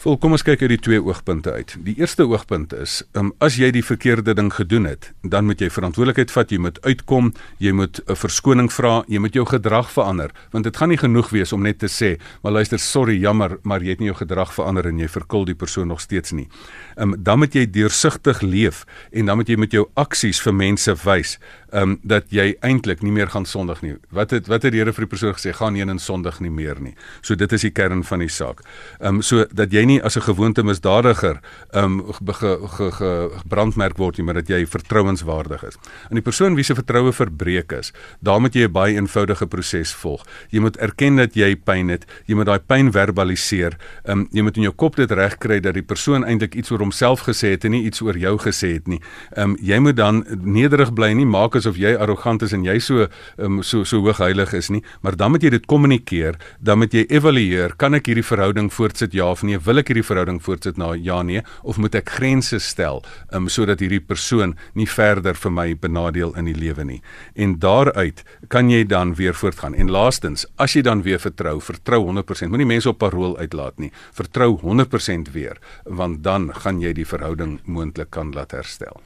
Vol, 0.02 0.16
kom 0.18 0.32
ons 0.34 0.42
kyk 0.42 0.64
uit 0.64 0.72
die 0.72 0.80
twee 0.82 0.98
oogpunte 0.98 1.52
uit. 1.54 1.76
Die 1.86 1.92
eerste 2.00 2.24
oogpunt 2.26 2.72
is, 2.74 2.96
um, 3.14 3.28
as 3.38 3.54
jy 3.54 3.68
die 3.70 3.84
verkeerde 3.86 4.32
ding 4.34 4.48
gedoen 4.50 4.88
het, 4.88 5.12
dan 5.22 5.46
moet 5.46 5.60
jy 5.62 5.68
verantwoordelikheid 5.70 6.32
vat, 6.34 6.50
jy 6.50 6.58
moet 6.58 6.80
uitkom, 6.82 7.28
jy 7.62 7.70
moet 7.70 8.00
'n 8.10 8.18
verskoning 8.18 8.66
vra, 8.66 9.04
jy 9.06 9.20
moet 9.22 9.38
jou 9.38 9.44
gedrag 9.46 9.92
verander, 9.94 10.34
want 10.50 10.64
dit 10.64 10.76
gaan 10.76 10.88
nie 10.88 10.98
genoeg 10.98 11.30
wees 11.30 11.52
om 11.52 11.62
net 11.62 11.78
te 11.78 11.86
sê, 11.86 12.18
maar 12.42 12.52
luister, 12.52 12.78
sorry, 12.78 13.14
jammer, 13.14 13.58
maar 13.62 13.80
jy 13.80 13.90
het 13.90 14.00
nie 14.00 14.10
jou 14.10 14.16
gedrag 14.16 14.52
verander 14.52 14.86
en 14.86 14.98
jy 14.98 15.08
verkil 15.08 15.44
die 15.44 15.54
persoon 15.54 15.86
nog 15.86 16.00
steeds 16.00 16.32
nie. 16.32 16.48
Um, 16.96 17.14
dan 17.22 17.38
moet 17.38 17.54
jy 17.54 17.70
deursigtig 17.70 18.42
leef 18.42 18.84
en 19.12 19.26
dan 19.26 19.36
moet 19.36 19.48
jy 19.48 19.56
met 19.56 19.70
jou 19.70 19.86
aksies 19.94 20.40
vir 20.40 20.52
mense 20.52 20.94
wys 21.04 21.38
um, 21.72 21.98
dat 22.02 22.30
jy 22.32 22.52
eintlik 22.60 23.02
nie 23.02 23.12
meer 23.12 23.30
gaan 23.32 23.46
sondig 23.48 23.82
nie. 23.82 23.94
Wat 24.10 24.30
het 24.30 24.48
wat 24.50 24.62
het 24.66 24.74
die 24.74 24.80
Here 24.82 24.92
vir 24.92 25.06
die 25.06 25.10
persoon 25.12 25.34
gesê? 25.36 25.52
Gaan 25.56 25.76
nie 25.76 25.82
in 25.82 25.98
sondig 25.98 26.40
nie 26.40 26.50
meer 26.50 26.80
nie. 26.80 26.94
So 27.22 27.34
dit 27.38 27.52
is 27.52 27.64
die 27.66 27.72
kern 27.74 28.04
van 28.04 28.22
die 28.24 28.28
saak. 28.28 28.62
Ehm 29.00 29.16
um, 29.16 29.22
so 29.22 29.46
dat 29.52 29.72
jy 29.72 29.84
nie 29.84 30.00
as 30.02 30.16
'n 30.16 30.22
gewoonte 30.22 30.62
misdadiger 30.62 31.40
ehm 31.72 32.00
um, 32.00 32.12
gebrandmerk 32.12 33.96
ge, 33.96 33.98
ge, 33.98 34.02
word 34.02 34.18
nie, 34.18 34.24
maar 34.24 34.34
dat 34.34 34.48
jy 34.48 34.66
vertrouenswaardig 34.66 35.64
is. 35.64 35.78
En 36.10 36.14
die 36.14 36.22
persoon 36.22 36.54
wie 36.54 36.64
se 36.64 36.74
vertroue 36.74 37.12
verbreek 37.12 37.72
is, 37.72 37.92
daar 38.20 38.40
moet 38.40 38.54
jy 38.54 38.66
'n 38.66 38.72
baie 38.72 38.94
eenvoudige 38.94 39.46
proses 39.46 39.94
volg. 39.94 40.24
Jy 40.50 40.60
moet 40.60 40.76
erken 40.76 41.16
dat 41.16 41.34
jy 41.34 41.56
pyn 41.56 41.88
het, 41.88 42.06
jy 42.26 42.34
moet 42.34 42.46
daai 42.46 42.60
pyn 42.60 42.92
verbaliseer. 42.92 43.76
Ehm 44.04 44.18
um, 44.18 44.28
jy 44.32 44.42
moet 44.42 44.56
in 44.56 44.62
jou 44.62 44.74
kop 44.74 44.96
dit 44.96 45.10
regkry 45.10 45.60
dat 45.60 45.74
die 45.74 45.82
persoon 45.82 46.24
eintlik 46.24 46.54
iets 46.54 46.70
oor 46.70 46.78
homself 46.78 47.20
gesê 47.20 47.50
het 47.50 47.64
en 47.64 47.70
nie 47.70 47.84
iets 47.84 48.00
oor 48.00 48.16
jou 48.16 48.38
gesê 48.38 48.74
het 48.74 48.86
nie. 48.86 49.00
Ehm 49.36 49.50
um, 49.50 49.56
jy 49.60 49.78
moet 49.78 49.96
dan 49.96 50.24
nederig 50.42 50.92
bly 50.92 51.12
nie 51.12 51.26
maak 51.26 51.61
asof 51.62 51.78
jy 51.80 51.94
arrogant 51.94 52.42
is 52.42 52.52
en 52.56 52.66
jy 52.66 52.78
so 52.82 53.06
um, 53.38 53.62
so 53.62 53.86
so 53.88 54.02
hoog 54.02 54.20
heilig 54.22 54.52
is 54.58 54.70
nie, 54.74 54.82
maar 55.02 55.16
dan 55.16 55.32
moet 55.34 55.46
jy 55.46 55.52
dit 55.54 55.66
kommunikeer, 55.70 56.38
dan 56.60 56.82
moet 56.82 56.94
jy 56.94 57.06
evalueer, 57.08 57.76
kan 57.78 57.94
ek 57.94 58.10
hierdie 58.10 58.26
verhouding 58.26 58.70
voortsit 58.74 59.14
ja 59.16 59.30
of 59.32 59.44
nee? 59.46 59.60
Wil 59.62 59.82
ek 59.82 59.92
hierdie 59.92 60.06
verhouding 60.06 60.40
voortsit 60.42 60.80
na 60.80 60.92
ja 60.98 61.22
nee 61.22 61.42
of 61.62 61.78
moet 61.78 61.94
ek 61.98 62.10
grense 62.18 62.58
stel 62.62 63.02
um, 63.32 63.48
sodat 63.52 63.82
hierdie 63.82 64.02
persoon 64.02 64.56
nie 64.78 64.88
verder 64.90 65.38
vir 65.38 65.54
my 65.54 65.68
benadeel 65.78 66.34
in 66.38 66.48
die 66.50 66.56
lewe 66.56 66.86
nie. 66.88 67.00
En 67.34 67.58
daaruit 67.62 68.24
kan 68.52 68.70
jy 68.70 68.84
dan 68.88 69.14
weer 69.18 69.36
voortgaan. 69.36 69.76
En 69.78 69.92
laastens, 69.92 70.46
as 70.56 70.76
jy 70.76 70.82
dan 70.86 71.04
weer 71.06 71.20
vertrou, 71.22 71.58
vertrou 71.62 72.02
100%. 72.08 72.52
Moenie 72.52 72.68
mense 72.68 72.90
op 72.90 73.00
parol 73.02 73.36
uitlaat 73.38 73.78
nie. 73.82 73.92
Vertrou 74.16 74.56
100% 74.62 75.32
weer, 75.32 75.60
want 75.84 76.22
dan 76.26 76.50
gaan 76.64 76.82
jy 76.82 76.94
die 76.96 77.08
verhouding 77.08 77.60
moontlik 77.64 78.12
kan 78.14 78.34
laat 78.36 78.56
herstel. 78.56 79.02